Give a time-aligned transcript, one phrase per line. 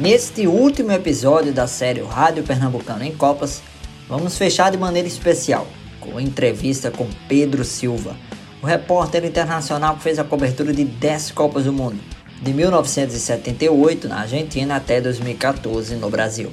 [0.00, 3.60] Neste último episódio da série Rádio Pernambucano em Copas,
[4.08, 5.66] vamos fechar de maneira especial
[5.98, 8.16] com entrevista com Pedro Silva,
[8.62, 11.98] o repórter internacional que fez a cobertura de 10 Copas do Mundo,
[12.40, 16.52] de 1978 na Argentina até 2014 no Brasil.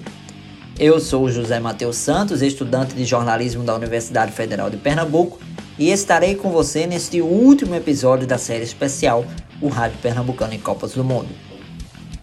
[0.79, 5.39] Eu sou José Matheus Santos, estudante de jornalismo da Universidade Federal de Pernambuco,
[5.77, 9.23] e estarei com você neste último episódio da série especial
[9.61, 11.29] O Rádio Pernambucano em Copas do Mundo.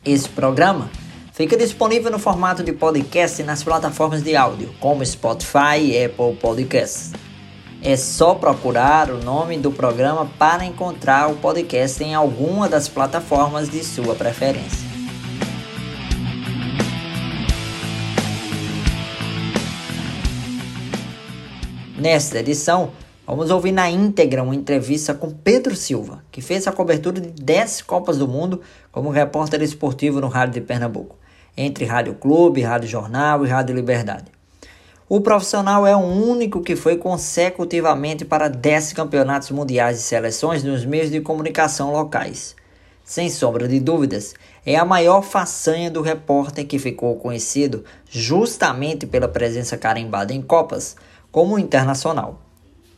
[0.05, 0.91] Esse programa
[1.33, 7.13] fica disponível no formato de podcast nas plataformas de áudio, como Spotify e Apple Podcasts.
[7.83, 13.69] É só procurar o nome do programa para encontrar o podcast em alguma das plataformas
[13.69, 14.93] de sua preferência.
[21.99, 22.91] Nesta edição,
[23.27, 27.83] vamos ouvir na íntegra uma entrevista com Pedro Silva, que fez a cobertura de 10
[27.83, 28.61] Copas do Mundo
[28.91, 31.17] como repórter esportivo no Rádio de Pernambuco,
[31.57, 34.27] entre Rádio Clube, Rádio Jornal e Rádio Liberdade.
[35.09, 40.87] O profissional é o único que foi consecutivamente para 10 campeonatos mundiais de seleções nos
[40.87, 42.57] meios de comunicação locais.
[43.05, 44.33] Sem sombra de dúvidas,
[44.65, 50.97] é a maior façanha do repórter que ficou conhecido justamente pela presença carimbada em Copas,
[51.31, 52.41] como internacional.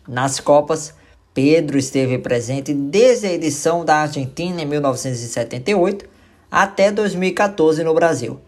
[0.06, 0.94] Nas Copas,
[1.33, 6.13] Pedro esteve presente desde a edição da Argentina em 1978
[6.55, 8.41] até 2014 no Brasil,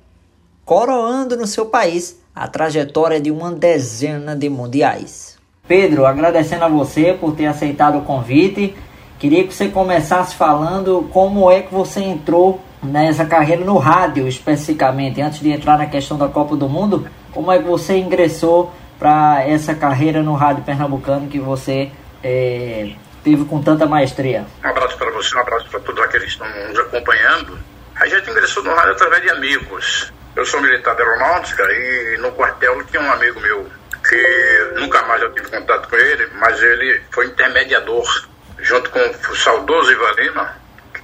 [0.65, 5.37] coroando no seu país a trajetória de uma dezena de mundiais.
[5.67, 8.77] Pedro, agradecendo a você por ter aceitado o convite,
[9.19, 15.20] queria que você começasse falando como é que você entrou nessa carreira no rádio especificamente,
[15.20, 19.43] antes de entrar na questão da Copa do Mundo, como é que você ingressou para
[19.45, 21.91] essa carreira no rádio pernambucano que você
[22.23, 22.93] é,
[23.25, 24.47] teve com tanta maestria?
[24.65, 27.76] Um abraço para você, um abraço para todos aqueles que estão nos acompanhando.
[27.98, 30.12] A gente ingressou no rádio através de amigos.
[30.34, 33.70] Eu sou militar da aeronáutica e no quartel tinha um amigo meu
[34.07, 38.05] que nunca mais eu tive contato com ele, mas ele foi intermediador
[38.58, 40.56] junto com o saudoso Ivan Lima,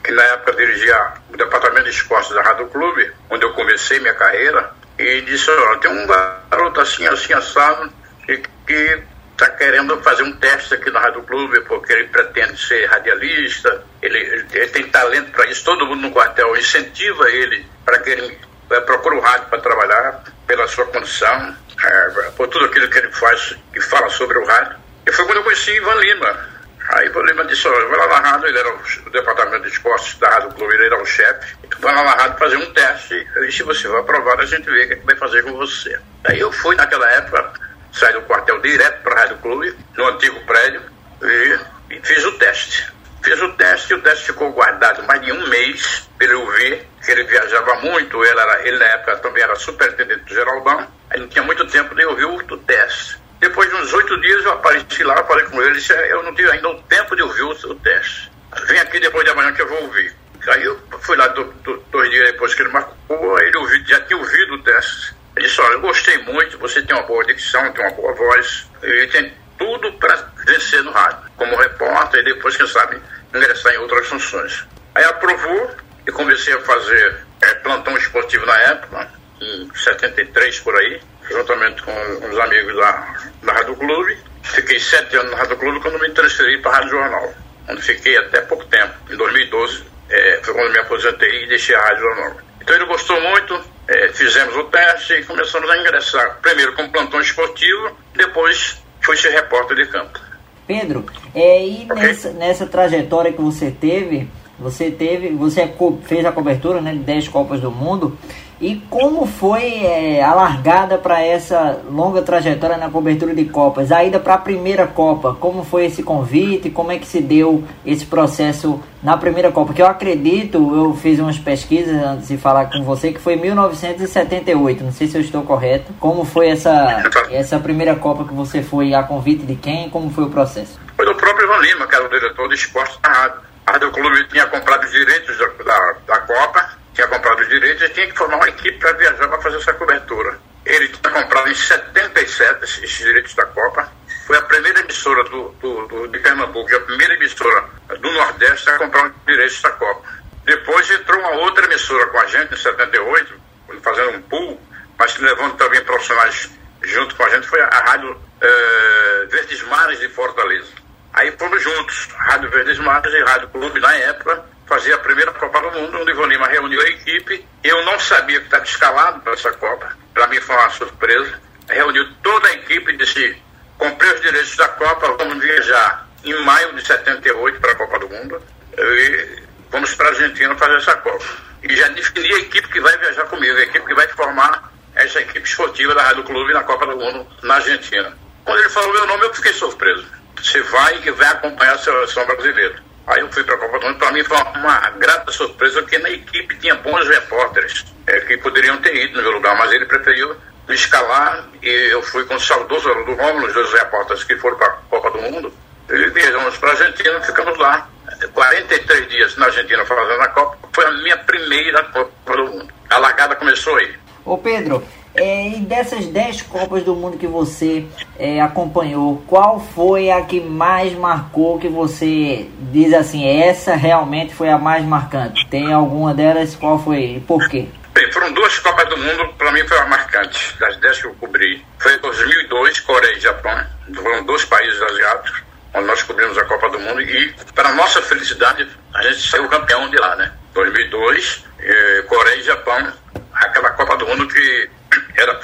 [0.05, 4.15] que na época dirigia o departamento de esportes da Rádio Clube, onde eu comecei minha
[4.15, 7.93] carreira, e disse, olha, tem um garoto assim, assim, assado,
[8.25, 9.03] que, que
[9.43, 14.19] está querendo fazer um teste aqui na Rádio Clube, porque ele pretende ser radialista, ele,
[14.19, 18.39] ele, ele tem talento para isso, todo mundo no quartel incentiva ele para que ele
[18.71, 23.11] é, procura o rádio para trabalhar pela sua condição, é, por tudo aquilo que ele
[23.11, 24.77] faz e fala sobre o rádio.
[25.07, 26.53] E foi quando eu conheci Ivan Lima.
[26.91, 30.19] Aí Ivan Lima disse, olha, vai lá na rádio, ele era o, departamento de esportes
[30.19, 33.53] da Rádio Clube, ele era o chefe, vai lá na rádio fazer um teste, e
[33.53, 35.99] se você for aprovado, a gente vê o que, é que vai fazer com você.
[36.25, 37.53] Aí eu fui naquela época,
[37.93, 40.83] saí do quartel direto para a Rádio Clube, no antigo prédio,
[41.23, 41.59] e,
[41.91, 42.93] e fiz o teste.
[43.23, 46.89] Fiz o teste e o teste ficou guardado mais de um mês para eu ver
[47.05, 48.25] que ele viajava muito.
[48.25, 50.89] Ele, era, ele na época também era superintendente do Geraldão.
[51.09, 53.17] Aí não tinha muito tempo de ouvir o, teste.
[53.39, 56.51] Depois de uns oito dias eu apareci lá, falei com ele, disse, eu não tive
[56.51, 58.31] ainda o tempo de ouvir o, o teste.
[58.67, 60.15] Vem aqui depois de amanhã que eu vou ouvir.
[60.49, 64.01] Aí eu fui lá do, do, dois dias depois que ele marcou, ele ouvi, já
[64.01, 65.15] tinha ouvido o teste.
[65.43, 68.65] Ele disse, olha, eu gostei muito, você tem uma boa dicção, tem uma boa voz,
[68.81, 70.15] e tem tudo para
[70.47, 73.03] vencer no rádio, como repórter e depois, quem sabe,
[73.35, 74.65] ingressar em outras funções.
[74.95, 75.75] Aí aprovou
[76.07, 79.11] e comecei a fazer é, plantão esportivo na época,
[79.41, 84.17] em 73 por aí, juntamente com uns amigos da, da Rádio Clube.
[84.45, 87.35] Fiquei sete anos na Rádio Clube quando me transferi para a Rádio Jornal,
[87.69, 88.95] onde fiquei até pouco tempo.
[89.11, 92.37] Em 2012 é, foi quando me aposentei e deixei a Rádio Jornal.
[92.61, 97.21] Então ele gostou muito, é, fizemos o teste e começamos a ingressar, primeiro como plantão
[97.21, 100.21] esportivo, depois fui ser repórter de campo.
[100.67, 101.05] Pedro,
[101.35, 102.03] é, e okay.
[102.03, 104.29] nessa, nessa trajetória que você teve,
[104.59, 105.69] você teve, você
[106.05, 108.17] fez a cobertura né, de 10 Copas do Mundo.
[108.63, 113.91] E como foi é, a largada para essa longa trajetória na cobertura de Copas?
[113.91, 116.71] A ida para a primeira Copa, como foi esse convite?
[116.71, 119.75] Como é que se deu esse processo na primeira Copa?
[119.75, 124.85] Que eu acredito, eu fiz umas pesquisas antes de falar com você, que foi 1978.
[124.85, 125.93] Não sei se eu estou correto.
[125.99, 129.91] Como foi essa, essa primeira Copa que você foi a convite de quem?
[129.91, 130.79] Como foi o processo?
[130.97, 133.41] Foi do próprio Ivan Lima, que era o diretor do esporte da rádio.
[133.67, 137.83] A Rádio Clube tinha comprado os direitos da, da, da Copa tinha comprado os direitos
[137.83, 140.39] e tinha que formar uma equipe para viajar para fazer essa cobertura.
[140.65, 143.91] Ele tinha comprado em 77 esses direitos da Copa.
[144.27, 147.65] Foi a primeira emissora do, do, do de Pernambuco, a primeira emissora
[147.99, 150.03] do Nordeste a comprar os direitos da Copa.
[150.45, 153.41] Depois entrou uma outra emissora com a gente em 78,
[153.83, 154.61] fazendo um pool,
[154.99, 156.51] mas levando também profissionais
[156.83, 160.73] junto com a gente, foi a Rádio eh, Verdes Mares de Fortaleza.
[161.13, 165.61] Aí fomos juntos, Rádio Verdes Mares e Rádio Clube, na época, fazer a primeira Copa
[165.61, 167.47] do Mundo, onde o Ivan Lima reuniu a equipe.
[167.63, 169.95] Eu não sabia que estava escalado para essa Copa.
[170.15, 171.39] Para mim foi uma surpresa.
[171.69, 173.37] Reuniu toda a equipe e disse:
[173.77, 178.09] comprei os direitos da Copa, vamos viajar em maio de 78 para a Copa do
[178.09, 178.43] Mundo
[178.79, 181.25] e vamos para a Argentina fazer essa Copa.
[181.63, 185.21] E já defini a equipe que vai viajar comigo, a equipe que vai formar essa
[185.21, 188.17] equipe esportiva da Rádio Clube na Copa do Mundo na Argentina.
[188.43, 190.07] Quando ele falou meu nome, eu fiquei surpreso.
[190.37, 192.92] Você vai e vai acompanhar a seleção brasileira.
[193.07, 193.99] Aí eu fui para a Copa do Mundo.
[193.99, 198.37] Para mim foi uma, uma, grata surpresa, porque na equipe tinha bons repórteres é, que
[198.39, 200.37] poderiam ter ido no meu lugar, mas ele preferiu
[200.69, 204.57] me escalar e eu fui com o saudoso do Rômulo, os dois repórteres que foram
[204.57, 205.53] para a Copa do Mundo.
[205.91, 207.89] E viajamos para a Argentina, ficamos lá.
[208.33, 210.59] 43 dias na Argentina fazendo a Copa.
[210.73, 212.69] Foi a minha primeira Copa do Mundo.
[212.89, 213.95] A largada começou aí.
[214.25, 217.85] Ô Pedro, é, e dessas 10 Copas do Mundo que você
[218.23, 224.49] é, acompanhou, qual foi a que mais marcou que você diz assim, essa realmente foi
[224.49, 225.45] a mais marcante?
[225.49, 226.55] Tem alguma delas?
[226.55, 227.67] Qual foi e por quê?
[227.93, 231.15] Bem, foram duas Copas do Mundo, para mim foi a marcante, das 10 que eu
[231.15, 231.65] cobri.
[231.81, 235.43] Foi em 2002, Coreia e Japão, foram dois países asiáticos,
[235.75, 239.91] onde nós cobrimos a Copa do Mundo e, para nossa felicidade, a gente saiu campeão
[239.91, 240.33] de lá, né?
[240.55, 242.93] 2002, eh, Coreia e Japão,
[243.35, 244.71] aquela Copa do Mundo que
[245.17, 245.41] era,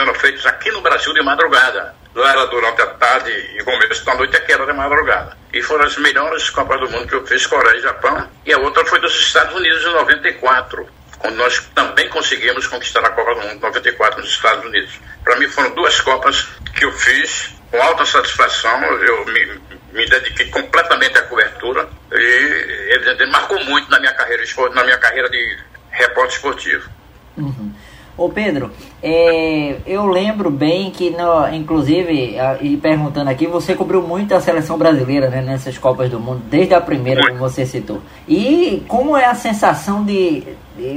[0.00, 1.94] eram feitos aqui no Brasil de madrugada.
[2.14, 5.36] Não era durante a tarde e começo da noite, aqui era de madrugada.
[5.52, 8.28] E foram as melhores Copas do Mundo que eu fiz, Coreia e Japão.
[8.44, 13.10] E a outra foi dos Estados Unidos em 94, quando nós também conseguimos conquistar a
[13.10, 14.92] Copa do Mundo em 94 nos Estados Unidos.
[15.22, 18.82] Para mim foram duas Copas que eu fiz com alta satisfação.
[18.82, 19.60] Eu me,
[19.92, 24.42] me dediquei completamente à cobertura e, evidentemente, marcou muito na minha carreira,
[24.74, 25.58] na minha carreira de
[25.90, 26.90] repórter esportivo.
[27.36, 27.72] Uhum.
[28.20, 28.70] Ô Pedro,
[29.02, 34.76] é, eu lembro bem que, no, inclusive, e perguntando aqui, você cobriu muito a seleção
[34.76, 38.02] brasileira né, nessas Copas do Mundo, desde a primeira, como você citou.
[38.28, 40.42] E como é a sensação de.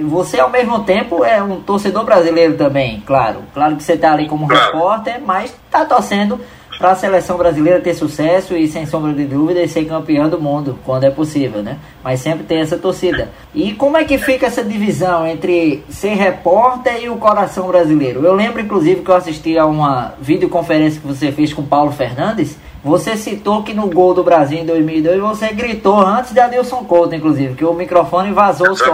[0.09, 3.43] Você, ao mesmo tempo, é um torcedor brasileiro também, claro.
[3.53, 6.41] Claro que você está ali como repórter, mas está torcendo
[6.83, 10.77] para a seleção brasileira ter sucesso e, sem sombra de dúvida, ser campeã do mundo,
[10.83, 11.77] quando é possível, né?
[12.03, 13.29] Mas sempre tem essa torcida.
[13.55, 18.25] E como é que fica essa divisão entre ser repórter e o coração brasileiro?
[18.25, 22.57] Eu lembro, inclusive, que eu assisti a uma videoconferência que você fez com Paulo Fernandes.
[22.83, 27.15] Você citou que no gol do Brasil em 2002 você gritou antes de Adilson Couto,
[27.15, 28.93] inclusive, que o microfone vazou o som.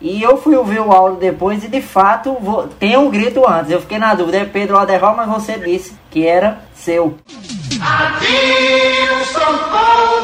[0.00, 3.70] E eu fui ouvir o áudio depois e de fato vou, tem um grito antes.
[3.70, 7.18] Eu fiquei na dúvida, é Pedro Aderval, mas você disse que era seu.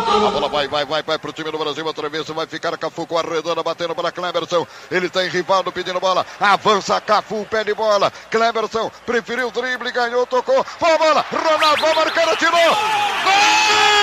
[0.08, 1.84] A bola vai, vai, vai, vai pro time do Brasil.
[1.84, 4.66] Outra vez vai ficar Cafu com a redonda batendo para Cleberson.
[4.90, 6.24] Ele tem rival pedindo bola.
[6.40, 8.10] Avança Cafu, pede bola.
[8.30, 10.64] Cleberson preferiu o drible, ganhou, tocou.
[10.64, 11.24] Foi a bola.
[11.30, 12.52] Ronaldo vai marcar, atirou.
[12.52, 13.96] Gol!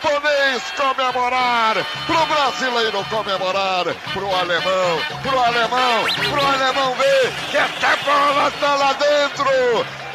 [0.00, 1.74] Japonês comemorar,
[2.06, 8.92] pro brasileiro comemorar, pro alemão, pro alemão, pro alemão ver que essa bola tá lá
[8.92, 9.48] dentro.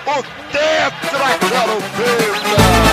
[0.05, 2.83] O Tetra Garopeta.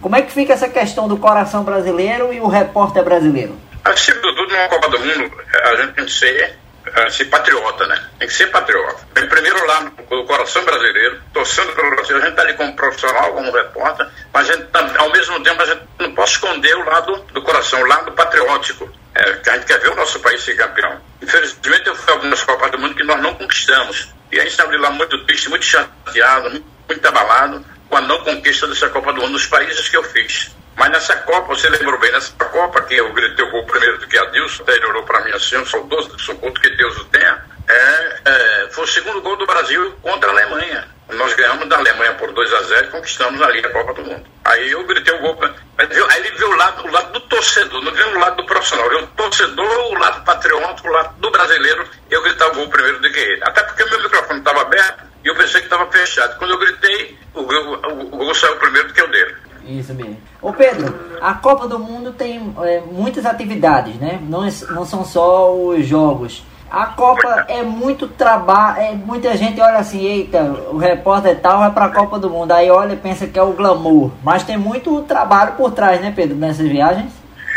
[0.00, 3.58] Como é que fica essa questão do coração brasileiro e o repórter brasileiro?
[3.84, 5.32] Acima de tudo, numa Copa do Mundo,
[5.64, 6.58] a gente tem que ser
[6.96, 8.08] uh, ser patriota, né?
[8.18, 9.06] Tem que ser patriota.
[9.16, 12.16] Em primeiro lá, no coração brasileiro, torcendo pelo Brasil.
[12.16, 14.66] A gente está ali como profissional, como repórter, mas gente,
[14.98, 18.90] ao mesmo tempo a gente não pode esconder o lado do coração, o lado patriótico.
[19.14, 21.00] É, a gente quer ver o nosso país ser campeão.
[21.22, 24.08] Infelizmente, eu fui a algumas Copas do Mundo que nós não conquistamos.
[24.30, 28.22] E a gente saiu de lá muito triste, muito chateado, muito abalado com a não
[28.22, 30.54] conquista dessa Copa do Mundo nos países que eu fiz.
[30.76, 34.06] Mas nessa Copa, você lembrou bem, nessa Copa que eu gritei o gol primeiro do
[34.06, 36.96] que a até ele olhou para mim assim, um saudoso do São Couto, que Deus
[36.98, 40.86] o tenha, é, é, foi o segundo gol do Brasil contra a Alemanha.
[41.12, 44.26] Nós ganhamos da Alemanha por 2 a 0 e conquistamos ali a Copa do Mundo.
[44.44, 45.38] Aí eu gritei o gol,
[45.78, 48.88] aí ele viu o lado, o lado do torcedor, não viu o lado do profissional,
[48.90, 53.00] viu o torcedor, o lado patriótico, o lado do brasileiro, eu gritei o gol primeiro
[53.00, 53.42] do que ele.
[53.44, 56.38] Até porque meu microfone estava aberto e eu pensei que estava fechado.
[56.38, 59.45] Quando eu gritei, o gol, o, o gol saiu primeiro do que o dele.
[59.66, 60.16] Isso mesmo.
[60.40, 64.20] Ô Pedro, a Copa do Mundo tem é, muitas atividades, né?
[64.22, 66.44] Não, é, não são só os jogos.
[66.70, 71.70] A Copa é muito trabalho, é, muita gente olha assim, eita, o repórter tal vai
[71.70, 75.02] pra Copa do Mundo, aí olha e pensa que é o glamour, mas tem muito
[75.02, 77.12] trabalho por trás, né Pedro, nessas viagens?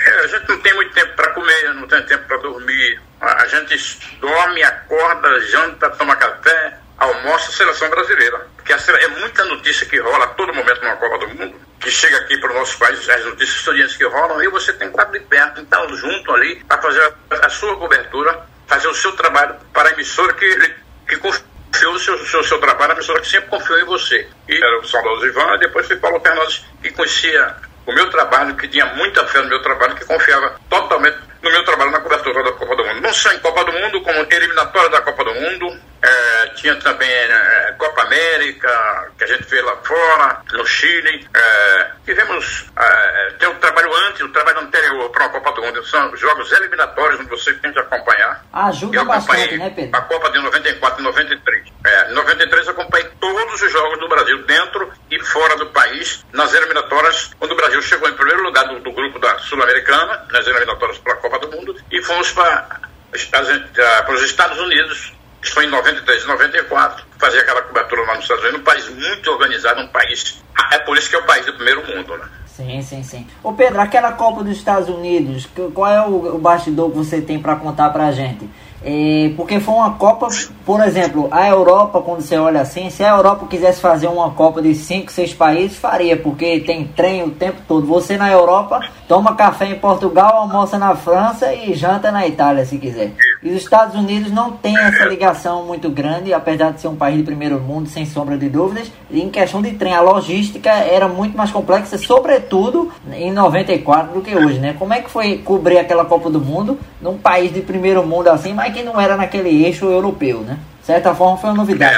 [0.06, 3.48] É, a gente não tem muito tempo para comer, não tem tempo para dormir, a
[3.48, 8.48] gente dorme, acorda, janta, toma café, almoça a seleção brasileira,
[8.78, 12.18] porque é muita notícia que rola a todo momento numa Copa do Mundo, que chega
[12.18, 15.12] aqui para o nosso país, as notícias estudiantes que rolam, e você tem que estar
[15.12, 19.90] de perto, estar junto ali, para fazer a sua cobertura fazer o seu trabalho para
[19.90, 20.76] a emissora que,
[21.08, 24.28] que confiou o seu, seu, seu trabalho, a emissora que sempre confiou em você.
[24.48, 27.56] E era o saudoso Ivan, e depois foi Paulo Fernandes, que conhecia
[27.88, 31.64] o meu trabalho, que tinha muita fé no meu trabalho, que confiava totalmente no meu
[31.64, 33.02] trabalho na cobertura da Copa do Mundo.
[33.02, 35.80] Não só em Copa do Mundo, como eliminatória da Copa do Mundo.
[36.02, 41.28] É, tinha também é, Copa América, que a gente fez lá fora, no Chile.
[41.36, 45.86] É, tivemos é, tem o trabalho antes, o trabalho anterior para a Copa do Mundo.
[45.86, 48.46] São jogos eliminatórios onde você tem que acompanhar.
[48.54, 49.98] Ajuda bastante, né, Pedro?
[49.98, 51.70] A Copa de 94 e 93.
[51.86, 56.26] É, em 93 eu acompanhei todos os jogos do Brasil, dentro e fora do país,
[56.34, 60.46] nas eliminatórias, quando o Brasil chegou em primeiro lugar do, do grupo da Sul-Americana, nas
[60.48, 62.82] eliminatórias para a Copa Copa do Mundo e fomos para,
[63.12, 68.44] para os Estados Unidos, isso foi em 93, 94, fazer aquela cobertura lá nos Estados
[68.44, 70.44] Unidos, um país muito organizado, um país.
[70.72, 72.26] É por isso que é o país do primeiro mundo, né?
[72.46, 73.28] Sim, sim, sim.
[73.42, 77.56] Ô Pedro, aquela Copa dos Estados Unidos, qual é o, bastidor que você tem para
[77.56, 78.50] contar pra gente?
[78.84, 80.28] É, porque foi uma Copa,
[80.70, 84.62] por exemplo, a Europa, quando você olha assim, se a Europa quisesse fazer uma Copa
[84.62, 87.88] de 5, 6 países, faria, porque tem trem o tempo todo.
[87.88, 92.78] Você na Europa toma café em Portugal, almoça na França e janta na Itália, se
[92.78, 93.14] quiser.
[93.42, 97.18] E os Estados Unidos não tem essa ligação muito grande, apesar de ser um país
[97.18, 98.92] de primeiro mundo, sem sombra de dúvidas.
[99.12, 104.36] em questão de trem, a logística era muito mais complexa, sobretudo em 94 do que
[104.36, 104.76] hoje, né?
[104.78, 108.54] Como é que foi cobrir aquela Copa do Mundo num país de primeiro mundo assim,
[108.54, 110.59] mas que não era naquele eixo europeu, né?
[110.80, 111.96] De certa forma foi uma novidade.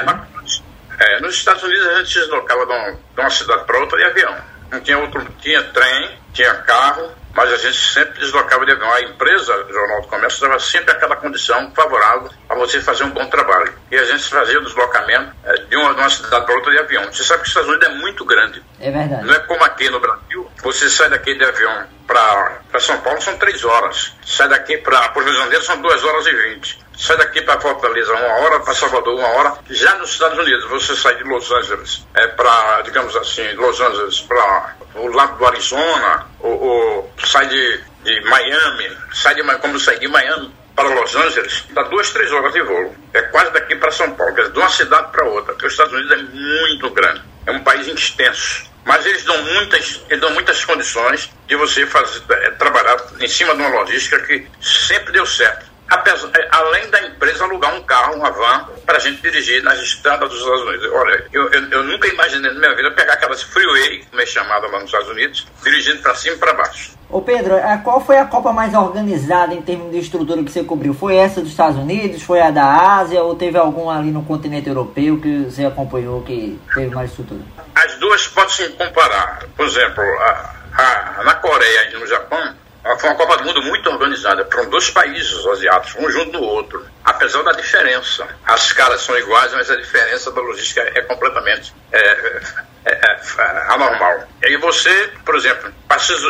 [0.99, 3.79] É, é, nos Estados Unidos a gente se deslocava de uma, de uma cidade para
[3.79, 4.35] outra de avião.
[4.71, 8.91] Não tinha outro, tinha trem, tinha carro, mas a gente sempre deslocava de avião.
[8.93, 13.09] A empresa, o Jornal do Comércio, dava sempre aquela condição favorável a você fazer um
[13.09, 13.73] bom trabalho.
[13.89, 16.79] E a gente fazia o deslocamento é, de, uma, de uma cidade para outra de
[16.79, 17.05] avião.
[17.11, 18.63] Você sabe que os Estados Unidos é muito grande.
[18.81, 19.25] É verdade.
[19.25, 20.49] Não é como aqui no Brasil.
[20.63, 24.13] Você sai daqui de avião para São Paulo são três horas.
[24.25, 26.79] Sai daqui para Rio Janeiro são duas horas e vinte.
[26.97, 29.53] Sai daqui para Fortaleza uma hora, para Salvador uma hora.
[29.69, 34.19] Já nos Estados Unidos, você sai de Los Angeles é, para, digamos assim, Los Angeles
[34.21, 39.97] para o lado do Arizona, ou, ou sai de, de Miami, sai de como sai
[39.99, 42.95] de Miami para Los Angeles, dá duas, três horas de voo.
[43.13, 45.73] É quase daqui para São Paulo, quer dizer, de uma cidade para outra, porque os
[45.73, 48.70] Estados Unidos é muito grande, é um país extenso.
[48.85, 53.55] Mas eles dão muitas, eles dão muitas condições de você fazer, é, trabalhar em cima
[53.55, 55.69] de uma logística que sempre deu certo.
[55.89, 59.77] Apesar, é, além da empresa alugar um carro, uma van, para a gente dirigir nas
[59.79, 60.89] estradas dos Estados Unidos.
[60.93, 64.67] Olha, eu, eu, eu, nunca imaginei na minha vida pegar aquelas freeway, como é chamada
[64.67, 66.91] lá nos Estados Unidos, dirigindo para cima e para baixo.
[67.09, 70.93] Ô Pedro, qual foi a Copa mais organizada em termos de estrutura que você cobriu?
[70.93, 72.23] Foi essa dos Estados Unidos?
[72.23, 73.21] Foi a da Ásia?
[73.21, 77.41] Ou teve alguma ali no continente europeu que você acompanhou que teve mais estrutura?
[77.83, 79.43] As duas podem se comparar.
[79.57, 82.55] Por exemplo, a, a, na Coreia e no Japão,
[82.99, 84.47] foi uma Copa do Mundo muito organizada.
[84.51, 86.85] Foram dois países asiáticos, um junto do outro.
[87.03, 88.27] Apesar da diferença.
[88.45, 92.41] As caras são iguais, mas a diferença da logística é completamente é,
[92.85, 94.27] é, é, é anormal.
[94.43, 95.71] E você, por exemplo,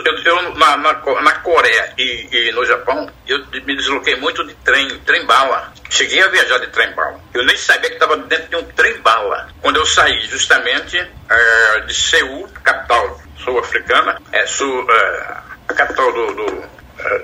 [0.06, 4.54] eu, eu na, na, na, Coreia e, e, no Japão, eu me desloquei muito de
[4.56, 5.74] trem, trem-bala.
[5.90, 7.20] Cheguei a viajar de trem-bala.
[7.34, 9.50] Eu nem sabia que estava dentro de um trem-bala.
[9.62, 15.38] Quando eu saí justamente é, de Seul, capital sul-africana, é, sul, é,
[15.70, 16.82] a capital do, do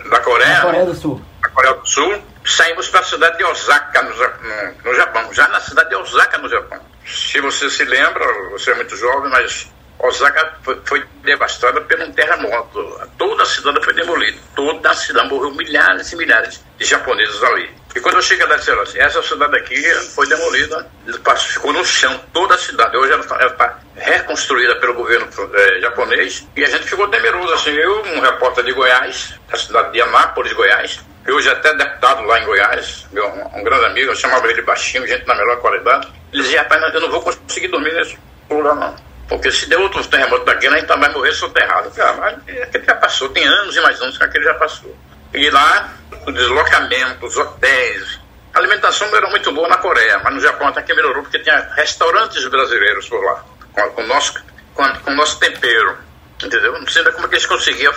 [0.09, 0.61] da Coreia.
[0.61, 1.21] Coreia do Sul.
[1.53, 2.21] Coreia do Sul.
[2.45, 5.33] Saímos para a cidade de Osaka, no, no, no, Japão.
[5.33, 6.79] Já na cidade de Osaka, no Japão.
[7.07, 12.11] Se você se lembra, você é muito jovem, mas Osaka foi, foi devastada por um
[12.11, 13.01] terremoto.
[13.17, 14.37] Toda a cidade foi demolida.
[14.55, 17.69] Toda a cidade morreu milhares e milhares de japoneses ali.
[17.95, 19.81] E quando eu cheguei lá, disseram assim, essa cidade aqui
[20.13, 20.87] foi demolida,
[21.35, 22.95] ficou no chão, toda a cidade.
[22.95, 27.51] Hoje ela está tá reconstruída pelo governo é, japonês e a gente ficou temeroso.
[27.53, 31.73] Assim, eu, um repórter de Goiás, da cidade de Anápolis, Goiás, que hoje é até
[31.73, 35.35] deputado lá em Goiás, meu, um, um grande amigo, eu chamava ele baixinho, gente na
[35.35, 36.07] melhor qualidade.
[36.31, 38.17] Ele dizia, rapaz, eu não vou conseguir dormir nesse
[38.49, 38.95] lugar não.
[39.27, 41.91] Porque se der outro terremoto daquele, a gente vai morrer soterrado.
[41.99, 44.97] Ah, mas aquele já passou, tem anos e mais anos que aquele já passou.
[45.33, 45.93] E lá,
[46.25, 48.21] o deslocamento, os hotéis.
[48.53, 51.39] A alimentação não era muito boa na Coreia, mas no Japão até que melhorou, porque
[51.39, 53.43] tinha restaurantes brasileiros por lá,
[53.73, 54.33] com, com, nosso,
[54.73, 55.97] com, com nosso tempero.
[56.41, 56.71] Entendeu?
[56.79, 57.93] Não sei como é que eles conseguiam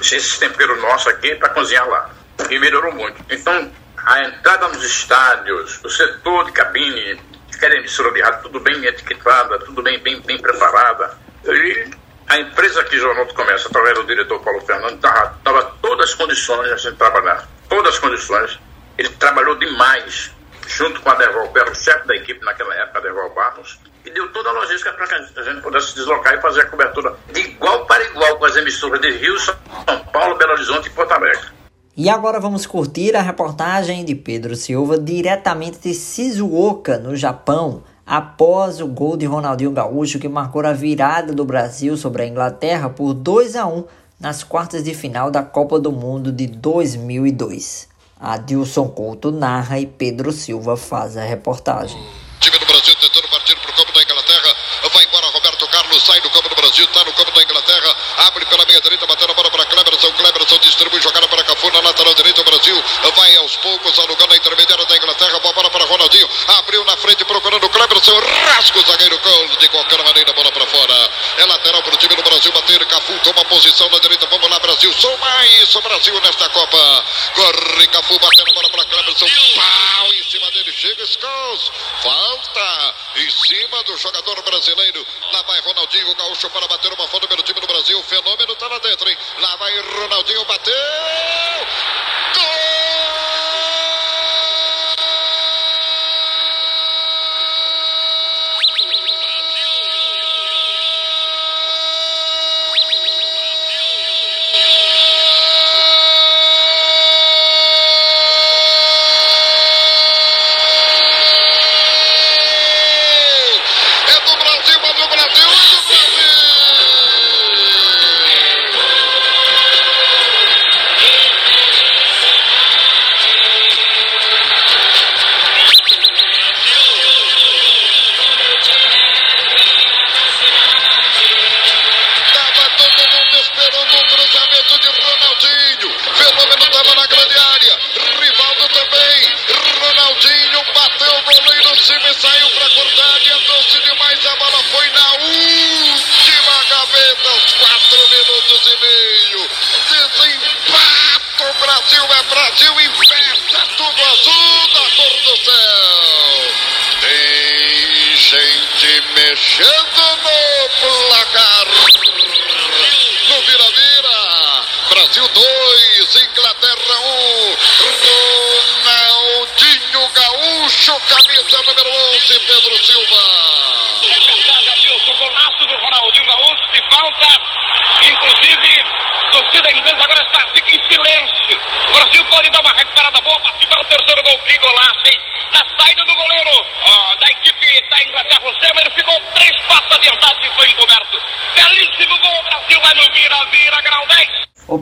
[0.00, 2.17] esse tempero nosso aqui para cozinhar lá.
[2.50, 3.24] E melhorou muito.
[3.30, 7.20] Então, a entrada nos estádios, o setor de cabine,
[7.54, 11.18] aquela emissora de rádio, tudo bem etiquetada, tudo bem, bem, bem preparada.
[11.44, 11.90] E
[12.28, 16.80] a empresa que Jornal do Comércio, através do diretor Paulo Fernando, estava todas as condições
[16.80, 17.46] de trabalhar.
[17.68, 18.58] Todas as condições.
[18.96, 20.30] Ele trabalhou demais,
[20.66, 24.30] junto com a Deval, era o chefe da equipe naquela época, a Barros, e deu
[24.32, 27.40] toda a logística para que a gente pudesse se deslocar e fazer a cobertura de
[27.40, 29.56] igual para igual com as emissoras de Rio, São
[30.12, 31.57] Paulo, Belo Horizonte e Porto Alegre.
[32.00, 38.80] E agora vamos curtir a reportagem de Pedro Silva diretamente de Shizuoka, no Japão, após
[38.80, 43.14] o gol de Ronaldinho Gaúcho que marcou a virada do Brasil sobre a Inglaterra por
[43.14, 43.84] 2 a 1
[44.20, 47.88] nas quartas de final da Copa do Mundo de 2002.
[48.20, 52.00] Adilson Couto narra e Pedro Silva faz a reportagem.
[52.38, 54.56] Time do Brasil tentando partir para o campo da Inglaterra.
[54.94, 58.46] Vai embora Roberto Carlos, sai do campo do Brasil, está no campo da Inglaterra, abre
[58.46, 60.12] pela meia direita, batendo a bola para Cleberson.
[60.12, 62.40] Cleberson distribui jogada para Cafu na lateral direita.
[62.40, 62.84] O Brasil
[63.16, 65.38] vai aos poucos alugando a intermediária da Inglaterra.
[65.40, 68.18] Bola para Ronaldinho, abriu na frente procurando o Cleberson.
[68.20, 71.10] Rasga o zagueiro Cole de qualquer maneira, bola para fora.
[71.38, 72.86] É lateral para o time do Brasil bater.
[72.86, 74.26] Cafu toma posição na direita.
[74.26, 74.92] Vamos lá, Brasil.
[74.94, 77.04] Soma isso, Brasil nesta Copa.
[77.34, 79.26] Corre Cafu batendo a bola para Cleberson.
[79.56, 80.72] Pau em cima dele.
[80.72, 81.72] Chega Scholes.
[82.02, 85.04] Falta em cima do jogador brasileiro.
[85.32, 87.98] Lá vai Ronaldinho Gaúcho para bater uma falta pelo time do Brasil.
[87.98, 89.18] O fenômeno tá lá dentro, hein?
[89.40, 91.47] Lá vai Ronaldinho, bateu!
[91.48, 92.07] Gol!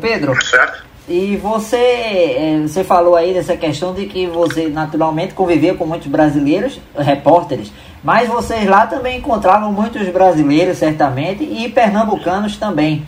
[0.06, 0.36] Pedro.
[0.44, 0.84] Certo.
[1.08, 6.06] E você, eh, você falou aí dessa questão de que você naturalmente convivia com muitos
[6.06, 7.72] brasileiros, repórteres,
[8.04, 13.04] mas vocês lá também encontravam muitos brasileiros, certamente, e pernambucanos também.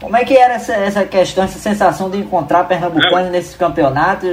[0.00, 3.30] Como é que era essa, essa questão, essa sensação de encontrar pernambucanos é.
[3.30, 4.30] nesses campeonatos,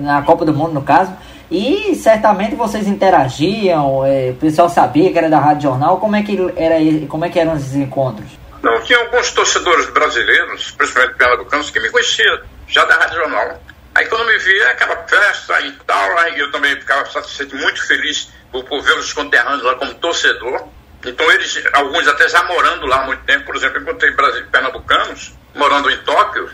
[0.00, 1.12] na Copa do Mundo no caso?
[1.50, 6.22] E certamente vocês interagiam, eh, o pessoal sabia que era da Rádio Jornal, como é
[6.22, 6.76] que, era,
[7.08, 8.28] como é que eram esses encontros?
[8.68, 13.62] Não, tinha alguns torcedores brasileiros, principalmente pernambucanos, que me conheciam, já da Rádio Jornal.
[13.94, 18.30] Aí quando me via aquela festa e tal, aí eu também ficava satisfeito, muito feliz
[18.52, 20.68] por, por ver os conterrâneos lá como torcedor.
[21.02, 24.50] Então eles, alguns até já morando lá há muito tempo, por exemplo, eu encontrei brasileiros
[24.50, 26.50] pernambucanos morando em Tóquio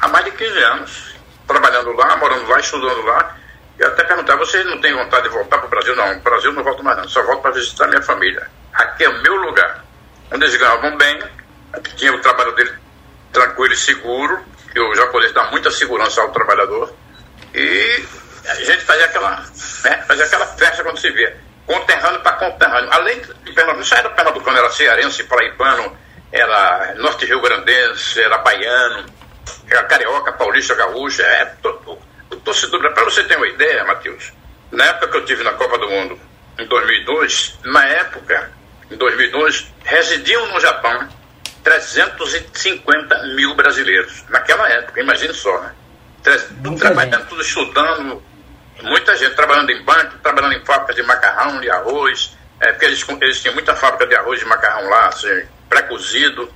[0.00, 1.14] há mais de 15 anos,
[1.46, 3.36] trabalhando lá, morando lá, estudando lá.
[3.78, 5.94] E até perguntava, vocês não têm vontade de voltar para o Brasil?
[5.94, 8.48] Não, o Brasil não volto mais não, só volto para visitar minha família.
[8.72, 9.82] Aqui é o meu lugar
[10.32, 11.22] onde eles ganhavam bem,
[11.96, 12.72] tinha o trabalho dele
[13.32, 16.94] tranquilo e seguro, que o japonês dá muita segurança ao trabalhador,
[17.54, 18.04] e
[18.48, 19.36] a gente fazia aquela,
[19.84, 22.90] né, fazia aquela festa quando se via, conterrâneo para conterrâneo.
[22.92, 25.96] Além de Pernambuco, não era pernambucano, era cearense, paraibano,
[26.30, 29.06] era norte rio grandense, era baiano,
[29.68, 31.54] era carioca, paulista, gaúcho, é,
[32.30, 34.32] o torcedor, para você ter uma ideia, Matheus,
[34.70, 36.18] na época que eu tive na Copa do Mundo,
[36.58, 38.52] em 2002, na época,
[38.90, 41.08] em 2002, residiam no Japão
[41.62, 44.24] 350 mil brasileiros.
[44.28, 45.74] Naquela época, imagine só, né?
[46.62, 47.28] Tudo trabalhando, gente.
[47.28, 48.22] tudo estudando,
[48.82, 53.04] muita gente trabalhando em banco, trabalhando em fábrica de macarrão, de arroz, é, porque eles,
[53.20, 56.52] eles tinham muita fábrica de arroz e macarrão lá, assim, pré-cozido.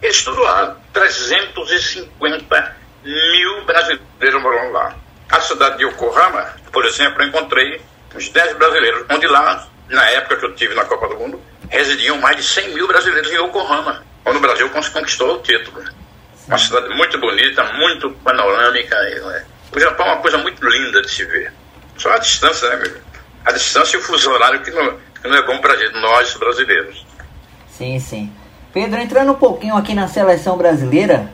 [0.00, 4.94] Eles tudo lá, 350 mil brasileiros moram lá.
[5.30, 7.80] A cidade de Yokohama, por exemplo, eu encontrei
[8.14, 12.18] uns 10 brasileiros, onde lá, na época que eu tive na Copa do Mundo, residiam
[12.18, 15.84] mais de 100 mil brasileiros em Yokohama, quando o Brasil conquistou o título.
[16.48, 18.96] Uma cidade muito bonita, muito panorâmica.
[18.96, 19.44] É.
[19.74, 21.52] O Japão é uma coisa muito linda de se ver.
[21.98, 22.96] Só a distância, né, meu?
[23.44, 27.04] A distância e o fuso horário que não, que não é bom para nós brasileiros.
[27.70, 28.32] Sim, sim.
[28.72, 31.30] Pedro, entrando um pouquinho aqui na seleção brasileira,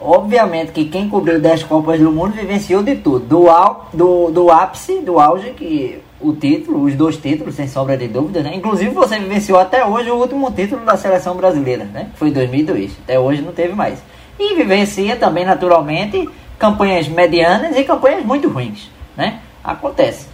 [0.00, 3.24] obviamente que quem cobriu 10 Copas do Mundo vivenciou de tudo.
[3.24, 7.96] Do, al, do, do ápice, do auge, que o título, os dois títulos, sem sombra
[7.96, 8.54] de dúvida, né?
[8.54, 12.08] Inclusive você vivenciou até hoje o último título da seleção brasileira, né?
[12.14, 12.92] Foi em 2002.
[13.04, 13.98] Até hoje não teve mais.
[14.38, 19.40] E vivencia também, naturalmente, campanhas medianas e campanhas muito ruins, né?
[19.62, 20.26] Acontece.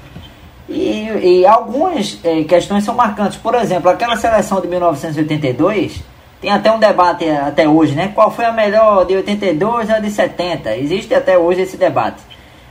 [0.68, 3.38] E, e algumas eh, questões são marcantes.
[3.38, 6.02] Por exemplo, aquela seleção de 1982
[6.40, 8.12] tem até um debate até hoje, né?
[8.14, 10.76] Qual foi a melhor de 82 ou de 70?
[10.76, 12.27] Existe até hoje esse debate.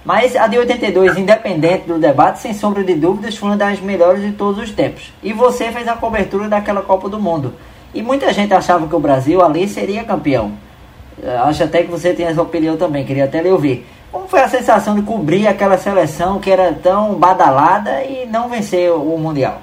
[0.08, 4.22] Mas a de 82, independente do debate, sem sombra de dúvidas, foi uma das melhores
[4.22, 5.12] de todos os tempos.
[5.22, 7.54] E você fez a cobertura daquela Copa do Mundo.
[7.94, 10.58] E muita gente achava que o Brasil ali seria campeão.
[11.44, 13.86] Acho até que você tem essa opinião também, queria até lhe ouvir.
[14.10, 18.90] Como foi a sensação de cobrir aquela seleção que era tão badalada e não vencer
[18.90, 19.62] o Mundial?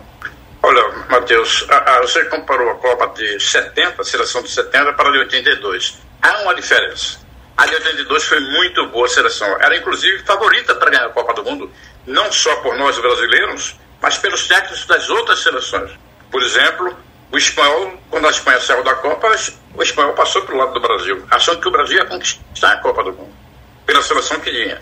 [0.63, 1.67] Olha, Matheus,
[2.03, 5.99] você comparou a Copa de 70, a seleção de 70 para a de 82.
[6.21, 7.24] Há uma diferença.
[7.57, 9.49] A de 82 foi muito boa a seleção.
[9.61, 11.71] Era inclusive favorita para ganhar a Copa do Mundo,
[12.07, 15.93] não só por nós brasileiros, mas pelos técnicos das outras seleções.
[16.31, 16.97] Por exemplo,
[17.31, 19.29] o espanhol, quando a Espanha saiu da Copa,
[19.75, 22.77] o espanhol passou para o lado do Brasil, achando que o Brasil ia conquistar a
[22.79, 23.33] Copa do Mundo,
[23.87, 24.81] pela seleção que tinha.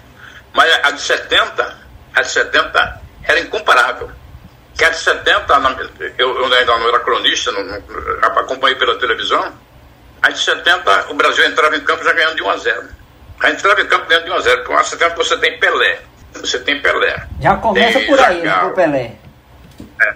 [0.53, 1.79] Mas a de 70,
[2.15, 4.11] a de 70 era incomparável.
[4.77, 5.55] Que a de 70,
[6.19, 9.53] eu, eu ainda não era cronista, não, não, acompanhei pela televisão,
[10.23, 12.89] Aí de 70 o Brasil entrava em campo já ganhando de 1 a 0.
[13.41, 14.65] Aí entrava em campo ganhando de 1 a 0.
[14.65, 16.01] Por 70 você tem Pelé.
[16.35, 17.27] Você tem Pelé.
[17.41, 19.17] Já começa tem por aí, né, com o Pelé.
[20.01, 20.15] É.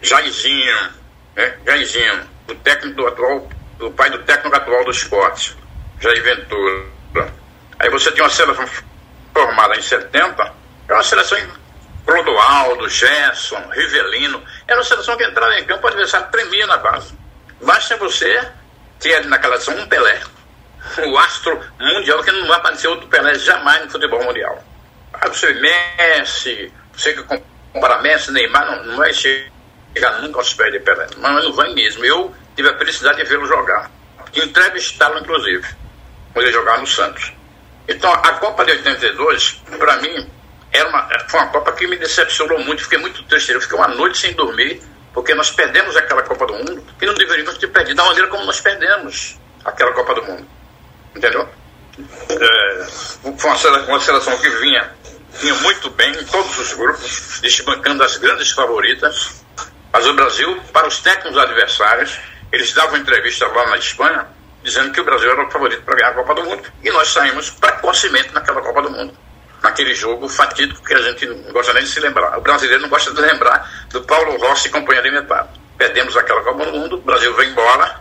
[0.00, 0.90] Jairzinho,
[1.34, 1.54] né?
[1.66, 3.48] Jairzinho, o técnico atual,
[3.80, 5.56] o pai do técnico atual do esporte,
[6.00, 7.32] Jair Ventura.
[7.78, 8.66] Aí você tem uma seleção
[9.34, 10.52] formada em 70,
[10.88, 11.38] é uma seleção
[12.04, 14.42] Clodoaldo, Gerson, Rivelino.
[14.66, 17.14] Era uma seleção que entrava em campo, o adversário tremia na base.
[17.60, 18.40] Basta você
[19.02, 20.22] tinha naquela seleção um Pelé,
[21.06, 24.64] o astro mundial, que não vai aparecer outro Pelé jamais no futebol mundial.
[25.12, 27.22] Aí você Messi, você que
[27.72, 31.74] compara Messi, Neymar, não, não vai chegar nunca aos pés de Pelé, mas não vai
[31.74, 32.04] mesmo.
[32.04, 33.90] Eu tive a felicidade de vê-lo jogar,
[34.34, 35.66] entrevistá-lo inclusive,
[36.32, 37.32] quando ele jogava no Santos.
[37.88, 40.30] Então, a Copa de 82, para mim,
[40.70, 43.50] era uma, foi uma Copa que me decepcionou muito, fiquei muito triste.
[43.50, 44.80] Eu fiquei uma noite sem dormir,
[45.12, 48.44] porque nós perdemos aquela Copa do Mundo e não deveríamos ter perdido da maneira como
[48.44, 50.46] nós perdemos aquela Copa do Mundo.
[51.14, 51.48] Entendeu?
[52.30, 52.84] É,
[53.36, 54.90] foi uma seleção, que vinha,
[55.40, 59.42] vinha muito bem em todos os grupos, desbancando as grandes favoritas.
[59.92, 62.18] Mas o Brasil, para os técnicos adversários,
[62.50, 64.26] eles davam entrevista lá na Espanha
[64.62, 66.72] dizendo que o Brasil era o favorito para ganhar a Copa do Mundo.
[66.82, 69.16] E nós saímos precocemente naquela Copa do Mundo
[69.62, 72.36] naquele jogo fatídico que a gente não gosta nem de se lembrar.
[72.38, 75.48] O brasileiro não gosta de lembrar do Paulo Rossi e companhia alimentar.
[75.78, 78.00] Perdemos aquela Copa do Mundo, o Brasil vem embora,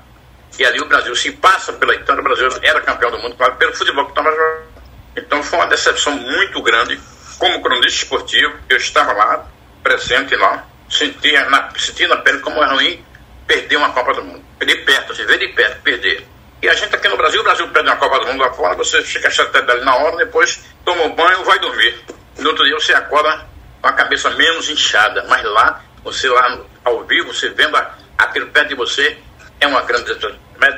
[0.57, 3.55] e ali o Brasil se passa pela Itália, o Brasil era campeão do mundo, claro,
[3.55, 4.71] pelo futebol que estava jogando.
[5.15, 6.99] Então foi uma decepção muito grande.
[7.37, 9.45] Como cronista esportivo, eu estava lá,
[9.81, 13.05] presente lá, sentia na, sentia na pele como é ruim
[13.47, 14.43] perder uma Copa do Mundo.
[14.59, 16.27] Perder perto, assim, ver de perto, perder.
[16.61, 18.75] E a gente aqui no Brasil, o Brasil perde uma Copa do Mundo lá fora,
[18.75, 21.99] você fica chateado ali na hora, depois toma um banho, vai dormir.
[22.37, 23.47] No outro dia você acorda
[23.81, 27.75] com a cabeça menos inchada, mas lá, você lá ao vivo, você vendo
[28.17, 29.17] aquilo perto de você,
[29.59, 30.11] é uma grande.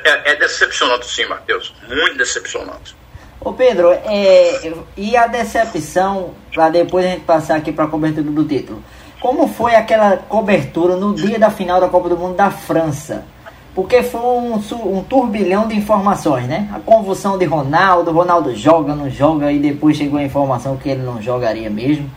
[0.04, 2.96] É, é decepcionante sim, Matheus, muito decepcionante.
[3.38, 8.24] Ô Pedro, é, e a decepção, para depois a gente passar aqui para a cobertura
[8.24, 8.82] do título,
[9.20, 13.26] como foi aquela cobertura no dia da final da Copa do Mundo da França?
[13.74, 16.68] Porque foi um, um, turbilhão de informações, né?
[16.72, 21.02] A convulsão de Ronaldo, Ronaldo joga, não joga, e depois chegou a informação que ele
[21.02, 22.08] não jogaria mesmo.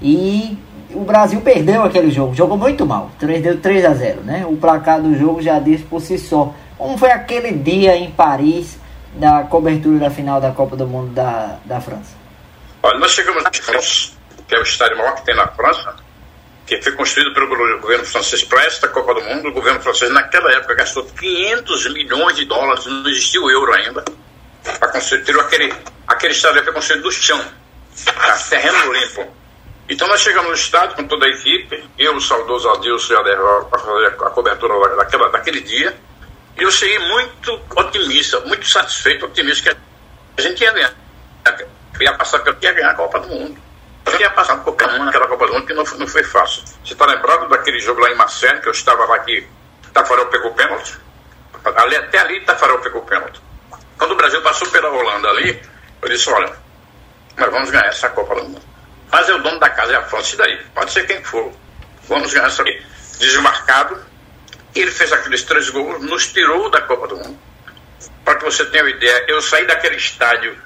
[0.00, 0.56] E
[0.94, 4.46] o Brasil perdeu aquele jogo, jogou muito mal, 3, deu 3 a 0, né?
[4.48, 6.54] O placar do jogo já diz por si só.
[6.78, 8.78] Como foi aquele dia em Paris
[9.14, 12.14] da cobertura da final da Copa do Mundo da, da França?
[12.80, 14.12] Olha, nós chegamos na França,
[14.46, 15.96] que é o estádio maior que tem na França,
[16.78, 17.46] que foi construído pelo
[17.80, 19.48] governo francês para esta Copa do Mundo.
[19.48, 24.04] O governo francês, naquela época, gastou 500 milhões de dólares, não existia o euro ainda,
[24.78, 25.24] para construir.
[25.24, 25.72] Tirou aquele,
[26.06, 27.44] aquele estádio foi construído do chão,
[28.04, 28.38] tá?
[28.48, 29.42] terreno limpo.
[29.88, 33.64] Então nós chegamos no estádio com toda a equipe, eu, o saudoso Adilson e a
[33.64, 35.94] para fazer a cobertura daquela, daquele dia.
[36.58, 39.76] E eu cheguei muito otimista, muito satisfeito, otimista, que
[40.38, 40.94] a gente ia ganhar.
[42.00, 43.71] ia passar pelo ia ganhar a Copa do Mundo.
[44.06, 46.64] Eu ia passar qualquer uma naquela Copa do Mundo, que não, não foi fácil.
[46.84, 49.46] Você está lembrado daquele jogo lá em Marseille, que eu estava lá que
[49.92, 50.98] Tafarel pegou pênalti?
[51.76, 53.40] Ali, até ali Tafarel pegou pênalti.
[53.96, 55.62] Quando o Brasil passou pela Holanda ali,
[56.02, 56.52] eu disse, olha,
[57.36, 58.62] nós vamos ganhar essa Copa do Mundo.
[59.10, 60.64] Mas é o dono da casa, é a França, e daí?
[60.74, 61.52] Pode ser quem for.
[62.08, 62.64] Vamos ganhar essa
[63.18, 64.02] desmarcado.
[64.74, 67.38] E ele fez aqueles três gols, nos tirou da Copa do Mundo.
[68.24, 70.56] Para que você tenha uma ideia, eu saí daquele estádio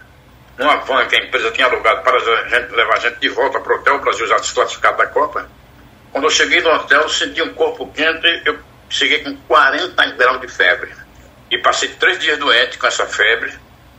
[0.58, 3.60] numa van que a empresa tinha alugado para a gente, levar a gente de volta
[3.60, 5.48] para o hotel, o Brasil já desclassificado da Copa.
[6.12, 10.48] Quando eu cheguei no hotel, senti um corpo quente, eu cheguei com 40 graus de
[10.48, 10.90] febre.
[11.50, 13.52] E passei três dias doente com essa febre,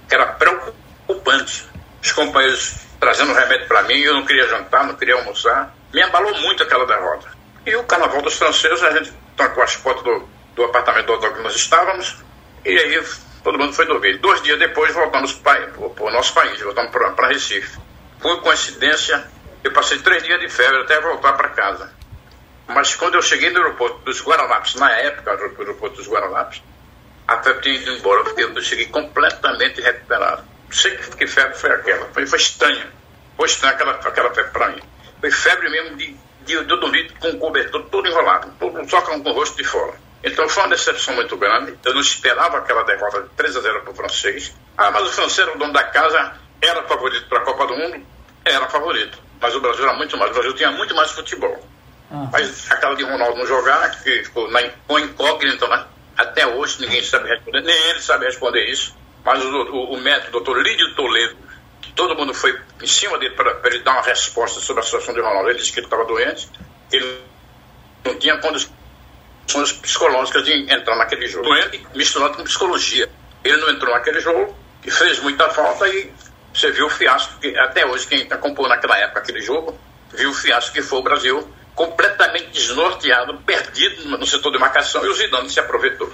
[0.07, 1.65] que era preocupante.
[2.01, 5.73] Os companheiros trazendo remédio para mim, eu não queria jantar, não queria almoçar.
[5.93, 7.27] Me abalou muito aquela derrota.
[7.65, 11.33] E o carnaval dos franceses, a gente trancou as portas do, do apartamento do hotel
[11.33, 12.17] que nós estávamos,
[12.65, 13.05] e aí
[13.43, 14.17] todo mundo foi dormir.
[14.17, 17.77] Dois dias depois voltamos para o nosso país, voltamos para Recife.
[18.19, 19.25] Por coincidência,
[19.63, 21.91] eu passei três dias de febre até voltar para casa.
[22.67, 26.61] Mas quando eu cheguei no aeroporto dos Guararapes, na época, o aeroporto dos Guararapes,
[27.27, 30.43] a febre tinha ido embora, eu cheguei completamente recuperado.
[30.65, 32.87] Não sei que febre foi aquela, foi, foi estranha.
[33.35, 34.81] Foi estranha aquela, aquela febre para mim.
[35.19, 36.07] Foi febre mesmo de,
[36.45, 39.63] de, de eu dormir com o cobertor todo enrolado, todo, só com o rosto de
[39.63, 40.06] fora.
[40.23, 41.77] Então foi uma decepção muito grande.
[41.83, 44.53] Eu não esperava aquela derrota de 3 a 0 para o francês.
[44.77, 48.05] Ah, mas o francês, o dono da casa, era favorito para a Copa do Mundo?
[48.43, 49.17] Era favorito.
[49.39, 50.31] Mas o Brasil era muito mais.
[50.31, 51.63] O Brasil tinha muito mais futebol.
[52.09, 52.29] Uhum.
[52.31, 55.85] Mas aquela de Ronaldo não jogar, que ficou na incógnita, né?
[56.17, 58.95] Até hoje ninguém sabe responder, nem ele sabe responder isso.
[59.23, 61.37] Mas o, o, o método, o doutor Lídio Toledo,
[61.95, 65.19] todo mundo foi em cima dele para ele dar uma resposta sobre a situação de
[65.19, 65.49] Ronaldo.
[65.49, 66.49] Ele disse que ele estava doente,
[66.91, 67.21] ele
[68.05, 68.71] não tinha condições
[69.71, 71.45] psicológicas de entrar naquele jogo.
[71.45, 73.09] Doente misturado com psicologia.
[73.43, 74.55] Ele não entrou naquele jogo
[74.85, 76.11] e fez muita falta e
[76.53, 79.77] você viu o fiasco que até hoje quem acompanhou naquela época aquele jogo
[80.15, 85.09] viu o fiasco que foi o Brasil completamente desnorteado, perdido no setor de marcação e
[85.09, 86.11] o Zidane se aproveitou.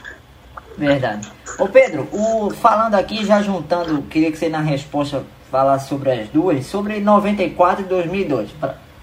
[0.77, 1.31] Verdade.
[1.57, 6.27] Ô Pedro, o, falando aqui, já juntando, queria que você na resposta falasse sobre as
[6.29, 8.49] duas, sobre 94 e 2002.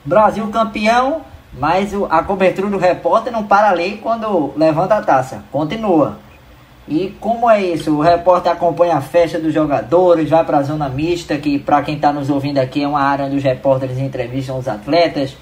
[0.05, 6.19] Brasil campeão, mas a cobertura do repórter não para ali quando levanta a taça, continua.
[6.89, 7.97] E como é isso?
[7.97, 11.97] O repórter acompanha a festa dos jogadores, vai para a zona mista, que para quem
[11.97, 15.37] está nos ouvindo aqui é uma área onde os repórteres entrevistam os atletas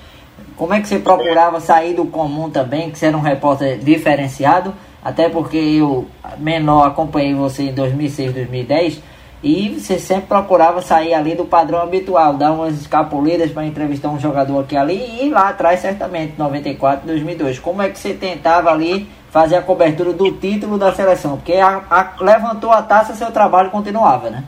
[0.59, 4.75] como é que você procurava sair do comum também, que você era um repórter diferenciado?
[5.03, 9.01] Até porque eu, menor, acompanhei você em 2006, 2010
[9.43, 14.19] e você sempre procurava sair ali do padrão habitual, dar umas escapulidas para entrevistar um
[14.19, 17.59] jogador aqui ali e lá atrás, certamente, 94, 2002.
[17.61, 21.37] Como é que você tentava ali fazer a cobertura do título da seleção?
[21.37, 24.45] Porque a, a, levantou a taça, seu trabalho continuava, né?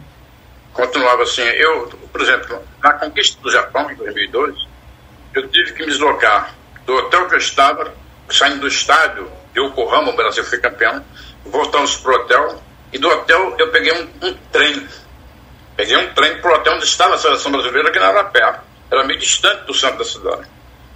[0.73, 1.43] Continuava assim.
[1.43, 4.67] Eu, por exemplo, na conquista do Japão em 2002,
[5.35, 7.95] eu tive que me deslocar do hotel que eu estava,
[8.29, 11.05] saindo do estádio de Yokohama, o Brasil foi campeão,
[11.45, 12.61] voltamos para o hotel,
[12.93, 14.89] e do hotel eu peguei um, um trem.
[15.77, 18.61] Peguei um trem para o hotel onde estava a seleção brasileira, que não era perto,
[18.91, 20.43] era meio distante do centro da cidade.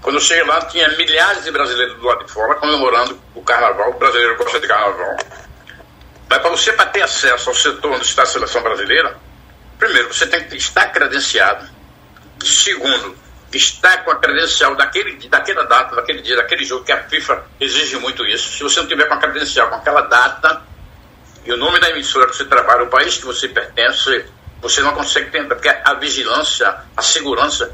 [0.02, 3.90] Quando eu cheguei lá, tinha milhares de brasileiros do lado de fora comemorando o carnaval,
[3.90, 5.16] o brasileiro gosta de carnaval.
[6.28, 9.16] Mas para você para ter acesso ao setor onde está a seleção brasileira,
[9.78, 11.66] primeiro, você tem que estar credenciado.
[12.44, 13.16] Segundo,
[13.52, 17.96] está com a credencial daquele, daquela data, daquele dia, daquele jogo, que a FIFA exige
[17.96, 18.52] muito isso.
[18.52, 20.62] Se você não tiver com a credencial com aquela data
[21.44, 24.24] e o nome da emissora que você trabalha, o país que você pertence,
[24.60, 27.70] você não consegue tentar, porque a vigilância, a segurança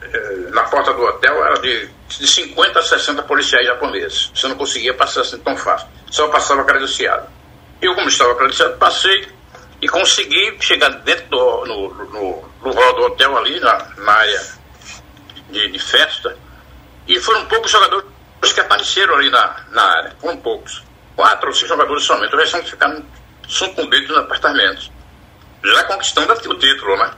[0.00, 4.30] eh, na porta do hotel era de, de 50 a 60 policiais japoneses.
[4.32, 7.26] Você não conseguia passar assim tão fácil, só passava credenciado.
[7.82, 9.28] Eu, como estava credenciado, passei
[9.82, 14.46] e consegui chegar dentro do no, no, no hall do hotel ali, na, na área
[15.50, 16.36] de, de festa,
[17.06, 18.06] e foram poucos jogadores
[18.54, 20.82] que apareceram ali na, na área, foram poucos.
[21.18, 23.04] Quatro ou cinco jogadores somente, o resto ficaram
[23.48, 24.88] sucumbidos nos apartamentos.
[25.64, 27.10] Já conquistando o título, né?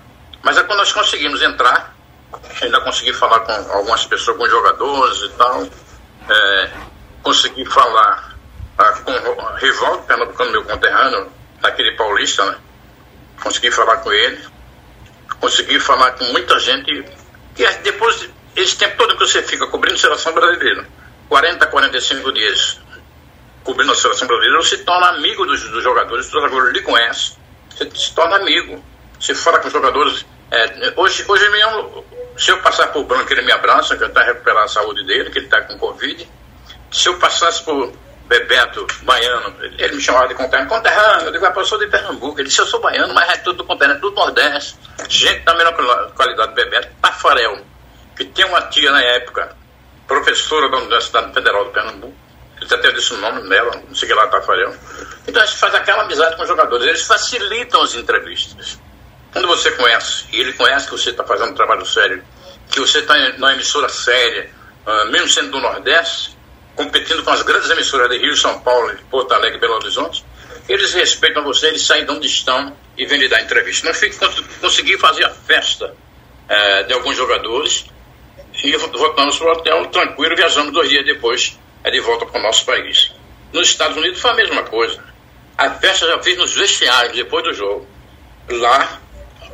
[0.43, 1.95] Mas é quando nós conseguimos entrar,
[2.63, 5.69] ainda consegui falar com algumas pessoas, com jogadores e tal,
[6.31, 6.71] é,
[7.23, 8.39] consegui falar
[8.79, 12.57] ah, com o Rivaldo, pernambucano, meu conterrâneo, daquele paulista, né?
[13.43, 14.43] Consegui falar com ele,
[15.41, 19.99] consegui falar com muita gente e depois, esse tempo todo que você fica cobrindo a
[19.99, 20.89] seleção brasileira,
[21.29, 22.81] 40, 45 dias
[23.65, 27.37] cobrindo a seleção brasileira, se torna amigo dos, dos jogadores, os jogadores lhe conhecem,
[27.71, 28.83] você se torna amigo.
[29.19, 30.25] Você fala com os jogadores.
[30.51, 32.05] É, hoje, hoje mesmo,
[32.39, 35.31] se eu passar por Branco, ele me abraça, que ele está recuperando a saúde dele,
[35.31, 36.27] que ele está com Covid.
[36.91, 37.93] Se eu passasse por,
[38.31, 42.39] Bebeto, baiano, ele me chamava de conterrâneo, conterrâneo, eu digo, ah, eu sou de Pernambuco,
[42.39, 45.75] ele disse, eu sou baiano, mas é tudo do conterrâneo, tudo Nordeste, gente da melhor
[46.15, 47.59] qualidade, Bebeto, Tafarel,
[48.17, 49.57] que tinha uma tia na época,
[50.07, 52.15] professora da Universidade Federal de Pernambuco,
[52.61, 54.75] ele até disse o nome dela, não sei que lá, Tafarel,
[55.27, 58.79] então a gente faz aquela amizade com os jogadores, eles facilitam as entrevistas,
[59.33, 62.23] quando você conhece, e ele conhece que você está fazendo um trabalho sério,
[62.71, 64.51] que você está numa emissora séria,
[64.87, 66.37] uh, mesmo sendo do Nordeste,
[66.75, 70.25] competindo com as grandes emissoras de Rio, São Paulo, Porto Alegre Belo Horizonte,
[70.69, 73.89] eles respeitam você, eles saem de onde estão e vêm lhe dar entrevista.
[73.89, 74.01] Nós
[74.61, 75.95] consegui fazer a festa
[76.49, 77.87] é, de alguns jogadores
[78.63, 82.43] e voltamos para o hotel tranquilo, viajamos dois dias depois é, de volta para o
[82.43, 83.13] nosso país.
[83.53, 85.03] Nos Estados Unidos foi a mesma coisa.
[85.59, 87.87] A festa já fiz nos vestiários depois do jogo.
[88.49, 89.01] Lá,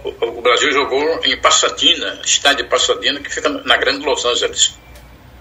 [0.05, 0.09] o,
[0.39, 4.79] o Brasil jogou em Pasadena, estádio de Pasadena, que fica na grande Los Angeles.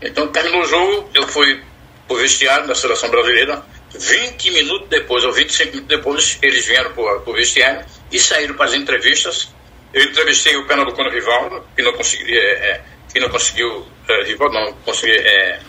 [0.01, 1.61] Então terminou o jogo, eu fui
[2.07, 3.63] pro vestiário da seleção brasileira.
[3.97, 8.65] 20 minutos depois, ou 25 minutos depois, eles vieram pro, pro vestiário e saíram para
[8.65, 9.53] as entrevistas.
[9.93, 12.81] Eu entrevistei o Pernambucano Rivaldo, que não conseguiu, é, é,
[13.13, 15.59] que não conseguiu, é, Rivaldo não conseguiu, é,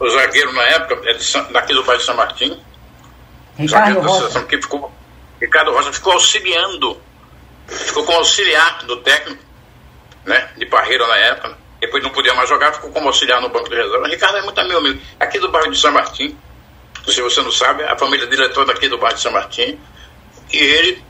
[0.00, 2.60] o, zagueiro na época, é daqui do bairro de São Martim,
[3.58, 4.42] Ricardo Rocha.
[4.44, 4.92] que ficou,
[5.40, 7.00] Ricardo Rocha ficou auxiliando,
[7.66, 9.42] ficou como auxiliar do técnico,
[10.24, 13.68] né, de Parreira na época, depois não podia mais jogar, ficou como auxiliar no banco
[13.68, 14.08] de reserva.
[14.08, 16.36] Ricardo é muito meu amigo, aqui do bairro de São Martim.
[17.06, 19.78] Se você não sabe, a família dele é toda aqui do bairro de São Martim.
[20.52, 21.02] E ele,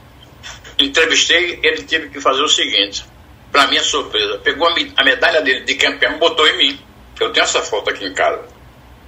[0.78, 3.04] entrevistei, ele teve que fazer o seguinte,
[3.50, 6.86] para minha surpresa, pegou a, medalha dele de campeão, botou em mim.
[7.18, 8.44] Eu tenho essa foto aqui em casa.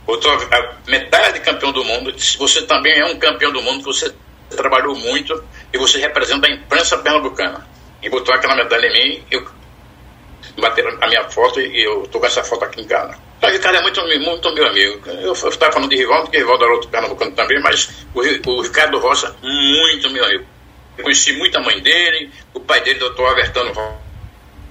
[0.07, 4.15] Botou a medalha de campeão do mundo, você também é um campeão do mundo, você
[4.51, 7.67] trabalhou muito e você representa a imprensa pernambucana.
[8.03, 9.47] E botou aquela medalha em mim, eu
[10.59, 13.17] bateram a minha foto e eu tô com essa foto aqui em casa.
[13.39, 15.09] Então, o cara é muito, muito meu amigo.
[15.09, 18.99] Eu estava falando de Rivaldo, porque Rivaldo era outro pernambucano também, mas o, o Ricardo
[18.99, 20.45] Roça, muito meu amigo.
[20.97, 23.73] Eu conheci muito a mãe dele, o pai dele, doutor Avertano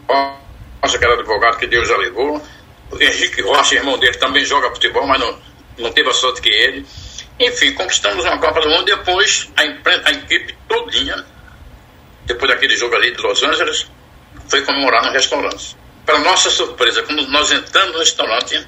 [0.10, 2.42] Rocha, que era advogado que Deus já levou.
[2.94, 5.40] Henrique Rocha, irmão dele, também joga futebol, mas não,
[5.78, 6.86] não teve a sorte que ele.
[7.40, 8.86] Enfim, conquistamos uma Copa do Mundo.
[8.86, 11.26] Depois, a, a equipe todinha,
[12.26, 13.88] depois daquele jogo ali de Los Angeles,
[14.50, 15.76] foi comemorar no restaurante.
[16.06, 18.68] Para nossa surpresa, quando nós entramos no restaurante,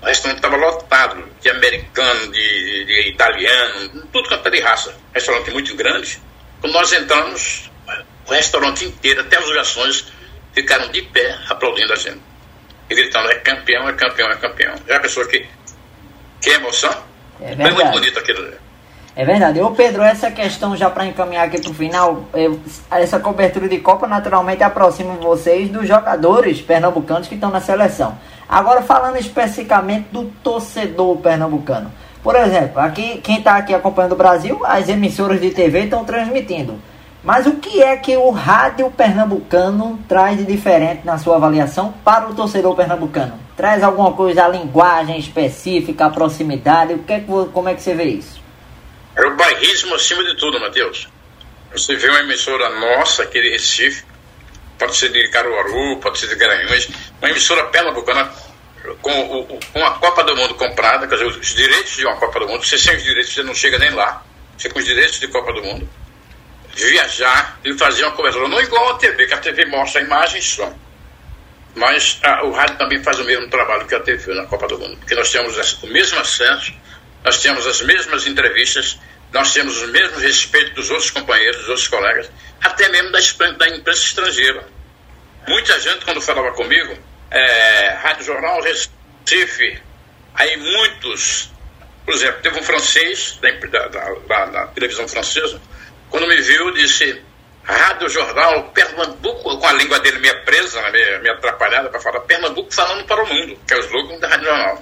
[0.00, 4.96] o restaurante estava lotado de americano, de, de italiano, tudo quanto é de raça.
[5.12, 6.20] Restaurante muito grande.
[6.60, 7.70] Quando nós entramos,
[8.26, 10.06] o restaurante inteiro, até os garçons,
[10.54, 12.27] ficaram de pé aplaudindo a gente.
[12.88, 14.74] Gritando, é campeão, é campeão, é campeão.
[14.86, 15.46] Já pensou que,
[16.40, 16.90] que emoção?
[17.40, 18.48] É Foi muito bonito aquilo.
[19.14, 19.60] É verdade.
[19.60, 23.78] Ô Pedro, essa questão já para encaminhar aqui para o final, eu, essa cobertura de
[23.78, 28.16] Copa naturalmente aproxima vocês dos jogadores pernambucanos que estão na seleção.
[28.48, 31.92] Agora falando especificamente do torcedor pernambucano.
[32.22, 36.78] Por exemplo, aqui quem está aqui acompanhando o Brasil, as emissoras de TV estão transmitindo.
[37.22, 42.28] Mas o que é que o rádio pernambucano traz de diferente na sua avaliação para
[42.28, 43.38] o torcedor pernambucano?
[43.56, 46.94] Traz alguma coisa, a linguagem específica, a proximidade?
[46.94, 48.40] O que é que, como é que você vê isso?
[49.16, 51.08] É o bairrismo acima de tudo, Matheus.
[51.72, 54.04] Você vê uma emissora nossa aqui de Recife,
[54.78, 56.88] pode ser de Caruaru, pode ser de Garanhuns,
[57.20, 58.30] uma emissora pernambucana
[59.02, 62.48] com, com a Copa do Mundo comprada, quer dizer, os direitos de uma Copa do
[62.48, 64.24] Mundo, você sem os direitos você não chega nem lá,
[64.56, 65.88] você com os direitos de Copa do Mundo,
[66.86, 70.40] viajar e fazer uma cobertura, não igual a TV, que a TV mostra a imagem
[70.40, 70.72] só.
[71.74, 74.78] Mas a, o rádio também faz o mesmo trabalho que a TV na Copa do
[74.78, 76.72] Mundo, porque nós temos o mesmo acesso
[77.24, 78.98] nós temos as mesmas entrevistas,
[79.32, 82.30] nós temos o mesmo respeito dos outros companheiros, dos outros colegas,
[82.62, 83.18] até mesmo da,
[83.52, 84.66] da imprensa estrangeira.
[85.46, 86.96] Muita gente, quando falava comigo,
[87.30, 89.82] é, Rádio Jornal Recife,
[90.34, 91.50] aí muitos,
[92.04, 95.60] por exemplo, teve um francês da, da, da, da televisão francesa,
[96.10, 97.22] quando me viu, disse
[97.64, 102.20] Rádio Jornal Pernambuco, com a língua dele meio presa, né, meio, meio atrapalhada, para falar
[102.20, 104.80] Pernambuco falando para o mundo, que é o slogan da Rádio Jornal.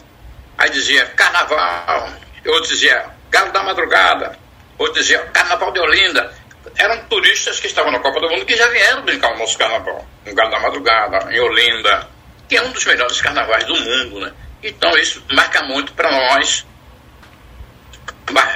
[0.57, 2.13] Aí dizia Carnaval,
[2.47, 4.39] outros diziam Galo da Madrugada,
[4.79, 6.33] outros diziam Carnaval de Olinda.
[6.79, 10.07] Eram turistas que estavam na Copa do Mundo que já vieram brincar o nosso carnaval.
[10.25, 12.09] No Galo da Madrugada, em Olinda,
[12.49, 14.33] que é um dos melhores carnavais do mundo, né?
[14.63, 16.67] Então isso marca muito para nós,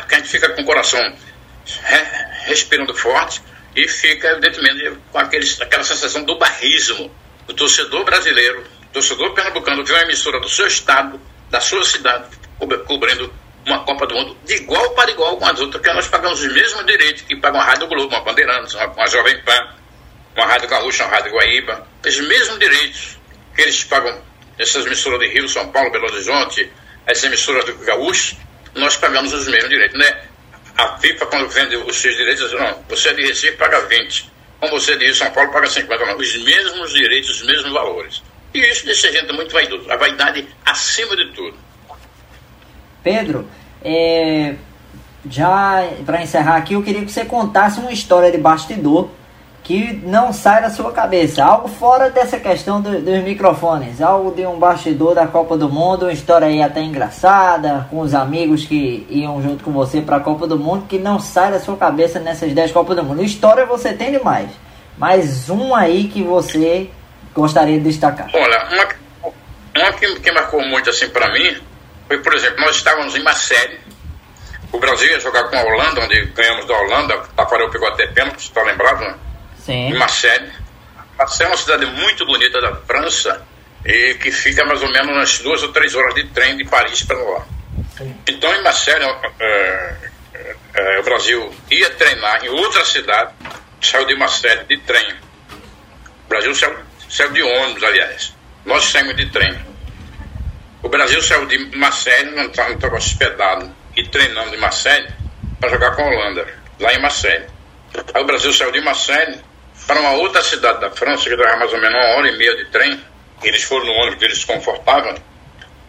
[0.08, 1.00] que a gente fica com o coração
[2.44, 3.42] respirando forte
[3.74, 7.10] e fica, evidentemente, com aqueles, aquela sensação do barrismo.
[7.48, 12.26] O torcedor brasileiro, o torcedor pernambucano, viu uma emissora do seu estado, da sua cidade,
[12.86, 13.32] cobrindo
[13.66, 16.52] uma Copa do Mundo de igual para igual com as outras, porque nós pagamos os
[16.52, 19.74] mesmos direitos que pagam a Rádio Globo, uma Bandeirantes, uma, uma Jovem Pan,
[20.36, 23.18] uma Rádio Gaúcha, uma Rádio Guaíba, os mesmos direitos
[23.54, 24.22] que eles pagam,
[24.58, 26.70] essas emissoras de Rio, São Paulo, Belo Horizonte,
[27.06, 28.36] essas emissoras do Gaúcho,
[28.74, 30.29] nós pagamos os mesmos direitos, né?
[30.80, 34.32] A FIFA, quando vende os seus direitos, diz, não, você é de Recife, paga 20.
[34.58, 36.06] Como você é de São Paulo, paga 50.
[36.06, 38.22] Não, os mesmos direitos, os mesmos valores.
[38.54, 39.90] E isso deixa a gente muito vaidoso.
[39.92, 41.54] A vaidade acima de tudo.
[43.02, 43.46] Pedro,
[43.84, 44.54] é,
[45.28, 49.10] já para encerrar aqui, eu queria que você contasse uma história de bastidor
[49.70, 51.44] que não sai da sua cabeça.
[51.44, 54.02] Algo fora dessa questão do, dos microfones.
[54.02, 58.12] Algo de um bastidor da Copa do Mundo, uma história aí até engraçada, com os
[58.12, 61.60] amigos que iam junto com você para a Copa do Mundo, que não sai da
[61.60, 63.22] sua cabeça nessas 10 Copas do Mundo.
[63.22, 64.50] História você tem demais.
[64.98, 66.90] Mas um aí que você
[67.32, 68.28] gostaria de destacar.
[68.34, 69.32] Olha, uma,
[69.76, 71.56] uma que, que marcou muito assim para mim
[72.08, 73.78] foi, por exemplo, nós estávamos em Marseille.
[74.72, 77.18] O Brasil ia jogar com a Holanda, onde ganhamos da Holanda.
[77.36, 79.14] Tafarel pegou até pênalti, está lembrado, né?
[79.70, 79.88] Sim.
[79.88, 80.52] em Marseille.
[81.16, 83.46] Marseille é uma cidade muito bonita da França
[83.84, 87.02] e que fica mais ou menos umas duas ou três horas de trem de Paris
[87.04, 87.46] para lá.
[87.96, 88.14] Sim.
[88.28, 89.04] Então, em Marseille,
[89.38, 89.94] é,
[90.34, 93.32] é, é, o Brasil ia treinar em outra cidade,
[93.80, 95.14] saiu de Marseille de trem.
[96.24, 96.76] O Brasil saiu,
[97.08, 98.34] saiu de ônibus, aliás.
[98.64, 99.56] Nós saímos de trem.
[100.82, 105.08] O Brasil saiu de Marseille, não estava hospedado e treinando em Marseille
[105.60, 106.46] para jogar com a Holanda,
[106.78, 107.46] lá em Marseille.
[108.14, 109.38] Aí o Brasil saiu de Marseille
[109.86, 112.56] para uma outra cidade da França, que dava mais ou menos uma hora e meia
[112.56, 113.04] de trem,
[113.42, 115.14] eles foram no ônibus deles confortável,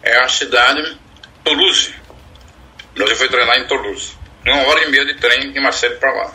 [0.03, 0.97] é a cidade
[1.43, 1.93] Toulouse.
[2.95, 4.13] Brasil foi treinar em Toulouse.
[4.45, 6.31] Uma hora e meia de trem de Marseille para lá.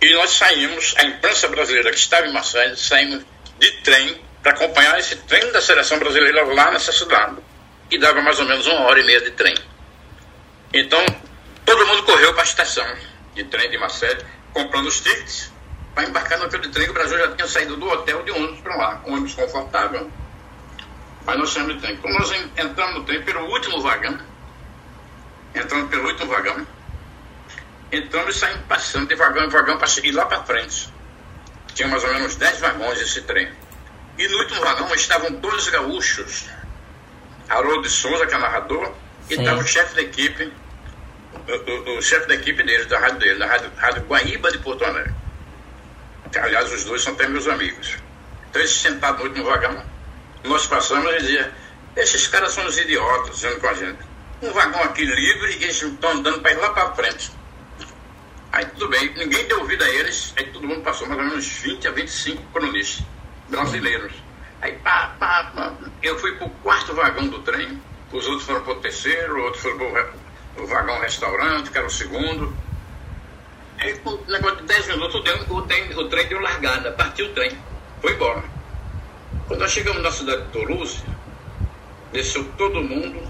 [0.00, 3.24] E nós saímos, a imprensa brasileira que estava em Marseille, saímos
[3.58, 7.36] de trem para acompanhar esse trem da seleção brasileira lá nessa cidade.
[7.90, 9.54] E dava mais ou menos uma hora e meia de trem.
[10.72, 11.04] Então,
[11.64, 12.86] todo mundo correu para a estação
[13.34, 15.52] de trem de Marseille, comprando os tickets
[15.98, 19.02] para embarcar naquele trem, o Brasil já tinha saído do hotel de ônibus para lá,
[19.04, 20.08] um ônibus confortável.
[21.26, 21.96] Mas nós saímos do trem.
[21.96, 24.16] Como nós entramos no trem pelo último vagão,
[25.52, 26.64] entrando pelo último vagão,
[27.90, 30.88] entramos e saímos passando de vagão em vagão para seguir lá para frente.
[31.74, 33.50] Tinha mais ou menos 10 vagões esse trem.
[34.16, 36.48] E no último vagão estavam dois gaúchos,
[37.48, 38.92] Haroldo de Souza, que é narrador,
[39.28, 40.52] e estava o chefe da equipe,
[41.32, 44.58] o, o, o chefe da equipe deles, da rádio dele, da rádio, rádio Guaíba de
[44.58, 45.12] Porto Alegre.
[46.36, 47.96] Aliás, os dois são até meus amigos.
[48.48, 49.82] Então, eles sentados no último vagão,
[50.44, 51.52] nós passamos e dizia:
[51.96, 53.98] esses caras são os idiotas, dizendo com a gente.
[54.40, 57.32] Um vagão aqui livre e eles estão andando para ir lá para frente.
[58.52, 61.46] Aí tudo bem, ninguém deu ouvido a eles, aí todo mundo passou mais ou menos
[61.46, 63.04] 20 a 25 cronistas
[63.48, 64.12] brasileiros.
[64.60, 67.80] Aí pá, pá, pá, eu fui para o quarto vagão do trem,
[68.12, 70.12] os outros foram para o terceiro, outros foram para
[70.56, 72.56] o vagão restaurante, que era o segundo.
[73.78, 76.92] Aí, com o negócio de 10 minutos, o trem, o, trem, o trem deu largada,
[76.92, 77.56] partiu o trem,
[78.00, 78.42] foi embora.
[79.46, 81.02] Quando nós chegamos na cidade de Toulouse,
[82.12, 83.22] desceu todo mundo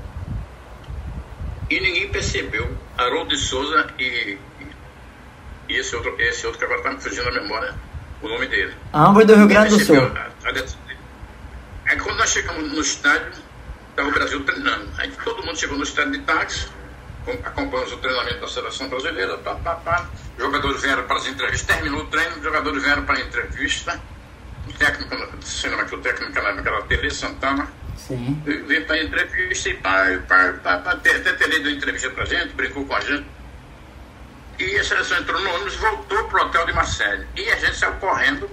[1.70, 2.76] e ninguém percebeu.
[2.96, 4.38] Haroldo de Souza e,
[5.68, 7.74] e esse, outro, esse outro que agora está me fugindo da memória,
[8.22, 8.74] o nome dele.
[8.92, 9.96] Ambos do Rio Grande do Sul.
[11.86, 13.32] Aí quando nós chegamos no estádio,
[13.90, 14.88] estava o Brasil treinando.
[14.98, 16.68] Aí todo mundo chegou no estádio de táxi,
[17.32, 20.08] acompanhamos o treinamento da seleção brasileira, pá, pá, pá.
[20.38, 24.00] Jogadores vieram para as entrevistas, terminou o treino, jogadores vieram para a entrevista.
[24.68, 27.68] O técnico, cinema que o técnico na época era Tele Santana.
[27.96, 28.40] Sim.
[28.44, 32.22] Veio para a entrevista e pá, pá, pá, pá, até, até Tele deu entrevista para
[32.22, 33.26] a gente, brincou com a gente.
[34.58, 37.26] E a seleção entrou no ônibus voltou para o hotel de Marseille.
[37.36, 38.50] E a gente saiu correndo,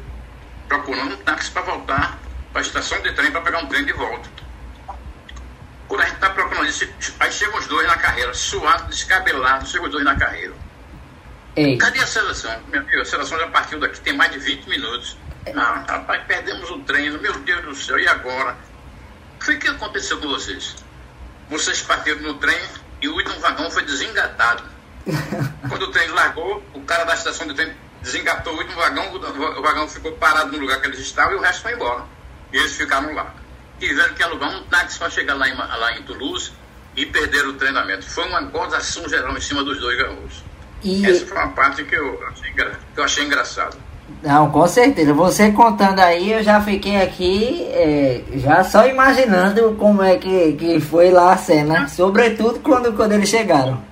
[0.67, 2.19] procurando um táxi para voltar
[2.51, 4.30] para a estação de trem para pegar um trem de volta.
[5.88, 6.88] Quando a gente está procurando isso,
[7.19, 10.53] aí chegam os dois na carreira, suado, descabelado, chegam os dois na carreira.
[11.55, 11.77] Ei.
[11.77, 12.59] Cadê a seleção?
[12.67, 15.17] Meu amigo, a seleção já partiu daqui, tem mais de 20 minutos.
[15.55, 18.57] Ah, rapaz, perdemos o treino, meu Deus do céu, e agora?
[19.36, 20.75] O que, que aconteceu com vocês?
[21.49, 22.59] Vocês partiram no trem
[23.01, 24.63] e o último vagão foi desengatado.
[25.69, 27.71] Quando o trem largou, o cara da estação de trem
[28.01, 31.41] desengatou o último vagão, o vagão ficou parado no lugar que eles estavam e o
[31.41, 32.05] resto foi embora.
[32.51, 33.44] E eles ficaram lá
[33.80, 36.51] tiveram que alugar um táxi para chegar lá em, lá em Toulouse
[36.95, 38.09] e perderam o treinamento.
[38.09, 40.43] Foi uma gozação geral em cima dos dois gaúchos.
[40.84, 41.05] E...
[41.05, 42.61] Essa foi uma parte que eu achei, que
[42.95, 43.78] eu achei engraçado.
[44.21, 45.13] Não, com certeza.
[45.13, 50.80] Você contando aí, eu já fiquei aqui é, já só imaginando como é que, que
[50.80, 51.88] foi lá a cena.
[51.88, 53.84] Sobretudo quando, quando eles chegaram.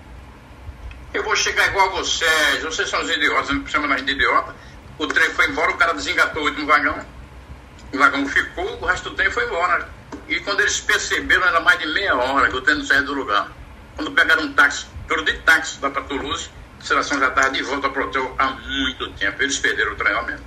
[1.13, 2.63] Eu vou chegar igual a vocês.
[2.63, 4.55] Vocês são os idiotas, não chamam nós de idiota.
[4.99, 6.95] O trem foi embora, o cara desengatou o último vagão
[7.93, 9.87] o vagão ficou, o resto do trem foi embora.
[10.27, 13.13] E quando eles perceberam, era mais de meia hora que o trem não saía do
[13.13, 13.51] lugar.
[13.95, 17.61] Quando pegaram um táxi, foram de táxi lá para Toulouse, a seleção já estava de
[17.61, 19.41] volta para o hotel há muito tempo.
[19.41, 20.41] Eles perderam o treinamento.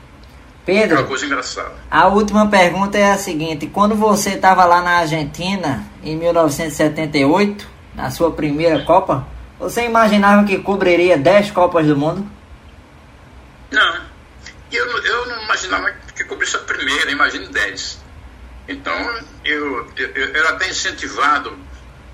[0.65, 1.73] Pedro, é uma coisa engraçada.
[1.89, 8.11] a última pergunta é a seguinte: quando você estava lá na Argentina, em 1978, na
[8.11, 9.27] sua primeira Copa,
[9.61, 12.29] você imaginava que cobriria 10 Copas do Mundo?
[13.71, 14.01] Não.
[14.73, 18.05] Eu, eu não imaginava que cobrisse a primeira, imagine 10.
[18.69, 18.95] Então,
[19.45, 21.57] eu, eu, eu era até incentivado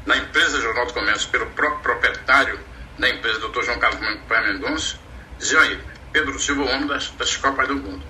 [0.05, 2.59] na empresa Jornal do Comércio pelo próprio proprietário
[2.99, 3.63] da empresa, Dr.
[3.63, 4.97] João Carlos Mendonça,
[5.39, 5.81] dizia aí,
[6.13, 8.05] Pedro Silva, o homem das, das Copas do Mundo.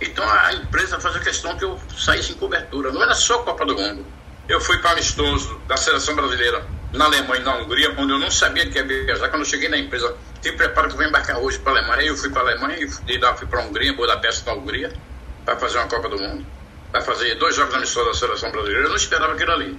[0.00, 2.92] Então a empresa fazia questão que eu saísse em cobertura.
[2.92, 4.06] Não era só Copa do Mundo.
[4.48, 8.30] Eu fui para amistoso da seleção brasileira na Alemanha e na Hungria, onde eu não
[8.30, 9.28] sabia que ia viajar.
[9.28, 12.02] Quando eu cheguei na empresa, te preparo que eu vou embarcar hoje para a Alemanha.
[12.02, 14.92] Eu fui para a Alemanha e de lá fui para a Hungria, Budapeste na Hungria,
[15.48, 16.44] para fazer uma Copa do Mundo.
[16.92, 18.84] Para fazer dois jogos amistosos da seleção brasileira.
[18.84, 19.78] Eu não esperava aquilo ali.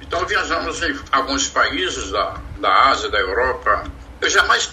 [0.00, 3.84] Então viajamos em alguns países da, da Ásia, da Europa.
[4.20, 4.70] Eu jamais,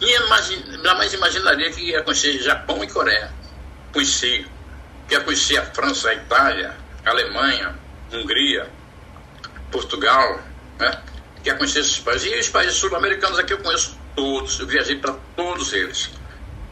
[0.00, 3.32] imagine, jamais imaginaria que ia conhecer Japão e Coreia.
[3.92, 4.46] Conheci,
[5.10, 7.74] ia conhecer a França, a Itália, a Alemanha,
[8.12, 8.70] Hungria,
[9.72, 10.40] Portugal,
[10.78, 11.02] né?
[11.44, 12.32] ia conhecer esses países.
[12.32, 16.10] E os países sul-americanos aqui eu conheço todos, eu viajei para todos eles.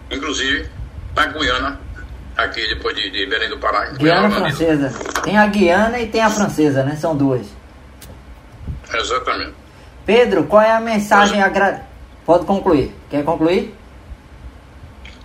[0.09, 0.71] Inclusive
[1.15, 1.81] para Guiana,
[2.37, 3.91] aqui depois de, de Belém do Pará.
[3.93, 4.93] Guiana Francesa.
[5.23, 6.97] Tem a Guiana e tem a Francesa, né?
[6.97, 7.47] São duas.
[8.93, 9.55] Exatamente.
[10.05, 11.83] Pedro, qual é a mensagem agra...
[12.25, 12.95] Pode concluir.
[13.11, 13.75] Quer concluir?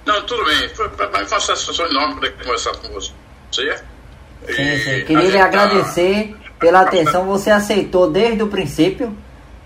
[0.05, 0.69] Não, tudo bem.
[0.69, 3.11] Foi, foi uma satisfação enorme poder conversar com você.
[3.51, 5.05] Sim, sim.
[5.05, 7.25] Queria lhe agradecer pela atenção.
[7.25, 9.15] Você aceitou desde o princípio.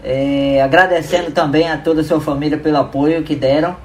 [0.03, 1.31] É, agradecendo sim.
[1.31, 3.77] também a toda a sua família pelo apoio que deram.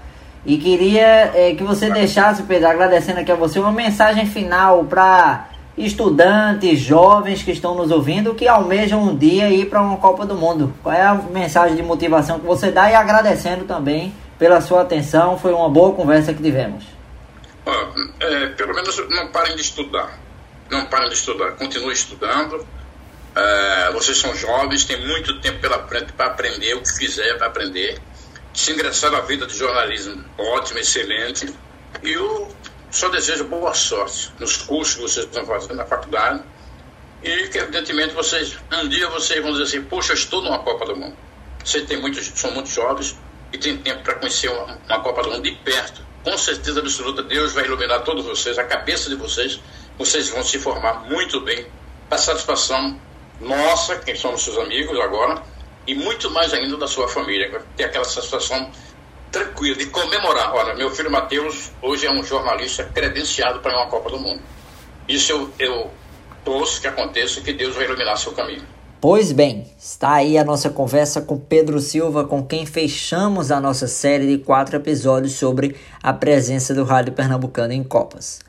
[0.46, 5.48] E queria é, que você deixasse, Pedro, agradecendo aqui a você, uma mensagem final para
[5.76, 10.34] estudantes, jovens que estão nos ouvindo que almejam um dia ir para uma Copa do
[10.34, 10.72] Mundo.
[10.82, 15.38] Qual é a mensagem de motivação que você dá e agradecendo também pela sua atenção.
[15.38, 16.84] Foi uma boa conversa que tivemos.
[18.20, 20.18] é, pelo menos não parem de estudar.
[20.70, 21.52] Não parem de estudar.
[21.52, 22.66] Continuem estudando.
[23.34, 27.48] É, vocês são jovens, têm muito tempo pela frente para aprender o que fizer para
[27.48, 27.98] aprender.
[28.56, 31.54] Se ingressar na vida de jornalismo, ótimo, excelente.
[32.02, 32.48] E o
[32.90, 36.42] só desejo boa sorte nos cursos que vocês estão fazendo na faculdade
[37.22, 40.86] e que, evidentemente, vocês, um dia vocês vão dizer assim, poxa, eu estou numa Copa
[40.86, 41.14] do Mundo.
[41.62, 43.14] Vocês têm muitos, são muito jovens
[43.52, 46.00] e têm tempo para conhecer uma, uma Copa do Mundo de perto.
[46.24, 49.60] Com certeza absoluta, Deus vai iluminar todos vocês, a cabeça de vocês,
[49.98, 51.66] vocês vão se formar muito bem,
[52.08, 52.98] para satisfação
[53.38, 55.42] nossa, quem somos seus amigos agora,
[55.86, 58.70] e muito mais ainda da sua família, ter aquela satisfação
[59.30, 60.54] tranquilo, de comemorar.
[60.54, 64.40] Olha, meu filho Matheus hoje é um jornalista credenciado para uma Copa do Mundo.
[65.08, 65.90] Isso eu, eu
[66.44, 68.62] torço que aconteça e que Deus vai iluminar seu caminho.
[69.00, 73.86] Pois bem, está aí a nossa conversa com Pedro Silva, com quem fechamos a nossa
[73.86, 78.40] série de quatro episódios sobre a presença do Rádio Pernambucano em Copas.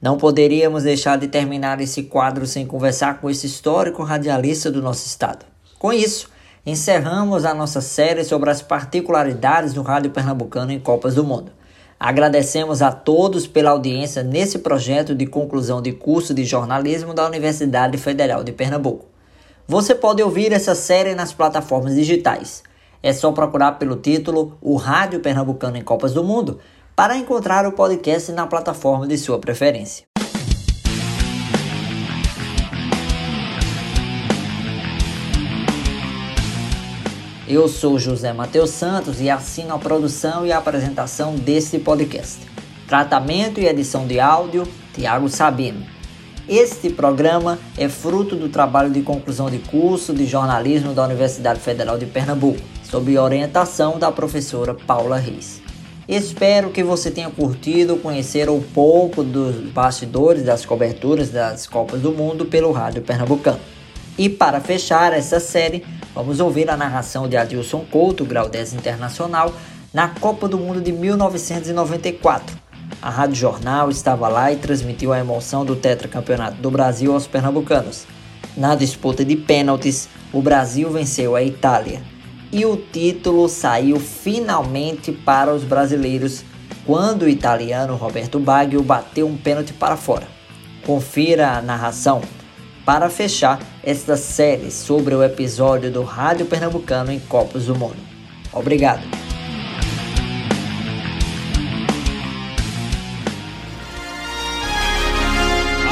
[0.00, 5.06] Não poderíamos deixar de terminar esse quadro sem conversar com esse histórico radialista do nosso
[5.06, 5.44] estado.
[5.78, 6.30] Com isso,
[6.64, 11.52] encerramos a nossa série sobre as particularidades do rádio pernambucano em Copas do Mundo.
[11.98, 17.98] Agradecemos a todos pela audiência nesse projeto de conclusão de curso de jornalismo da Universidade
[17.98, 19.06] Federal de Pernambuco.
[19.66, 22.62] Você pode ouvir essa série nas plataformas digitais.
[23.02, 26.58] É só procurar pelo título O Rádio Pernambucano em Copas do Mundo
[26.96, 30.09] para encontrar o podcast na plataforma de sua preferência.
[37.52, 42.38] Eu sou José Matheus Santos e assino a produção e a apresentação deste podcast.
[42.86, 44.62] Tratamento e edição de áudio,
[44.94, 45.84] Tiago Sabino.
[46.48, 51.98] Este programa é fruto do trabalho de conclusão de curso de jornalismo da Universidade Federal
[51.98, 55.60] de Pernambuco, sob orientação da professora Paula Reis.
[56.06, 62.12] Espero que você tenha curtido conhecer um pouco dos bastidores das coberturas das Copas do
[62.12, 63.58] Mundo pelo Rádio Pernambucano.
[64.16, 65.84] E para fechar essa série,
[66.14, 69.52] vamos ouvir a narração de Adilson Couto, grau 10 internacional,
[69.92, 72.56] na Copa do Mundo de 1994.
[73.02, 78.06] A Rádio Jornal estava lá e transmitiu a emoção do tetracampeonato do Brasil aos pernambucanos.
[78.56, 82.02] Na disputa de pênaltis, o Brasil venceu a Itália.
[82.52, 86.44] E o título saiu finalmente para os brasileiros
[86.84, 90.26] quando o italiano Roberto Baggio bateu um pênalti para fora.
[90.84, 92.20] Confira a narração
[92.84, 97.96] para fechar esta série sobre o episódio do Rádio Pernambucano em Copos do Mundo.
[98.52, 99.02] Obrigado.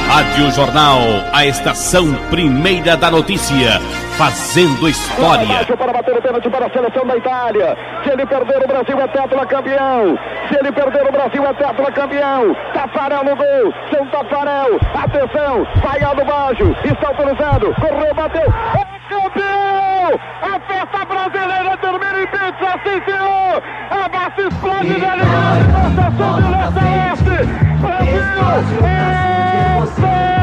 [0.09, 0.97] Rádio Jornal,
[1.31, 3.79] a estação primeira da notícia,
[4.17, 5.63] fazendo história.
[5.77, 7.77] Para bater o pênalti para a seleção da Itália.
[8.03, 10.17] Se ele perder, o Brasil é tétula campeão.
[10.49, 12.55] Se ele perder, o Brasil é tétula campeão.
[12.89, 13.73] Tafarel no gol.
[13.91, 14.79] São Tafarel.
[14.95, 15.67] Atenção.
[15.81, 16.75] Saiu do Bajo.
[16.83, 17.73] Está autorizado.
[17.75, 18.41] Correu, bateu.
[18.41, 20.19] É campeão!
[20.41, 22.79] A festa brasileira termina em pizza.
[22.83, 23.63] Sim, senhor.
[23.91, 25.29] A base explode na Liga.
[25.75, 27.37] Concessão de Leste Oeste.
[27.79, 28.85] Brasil.
[28.85, 30.38] É...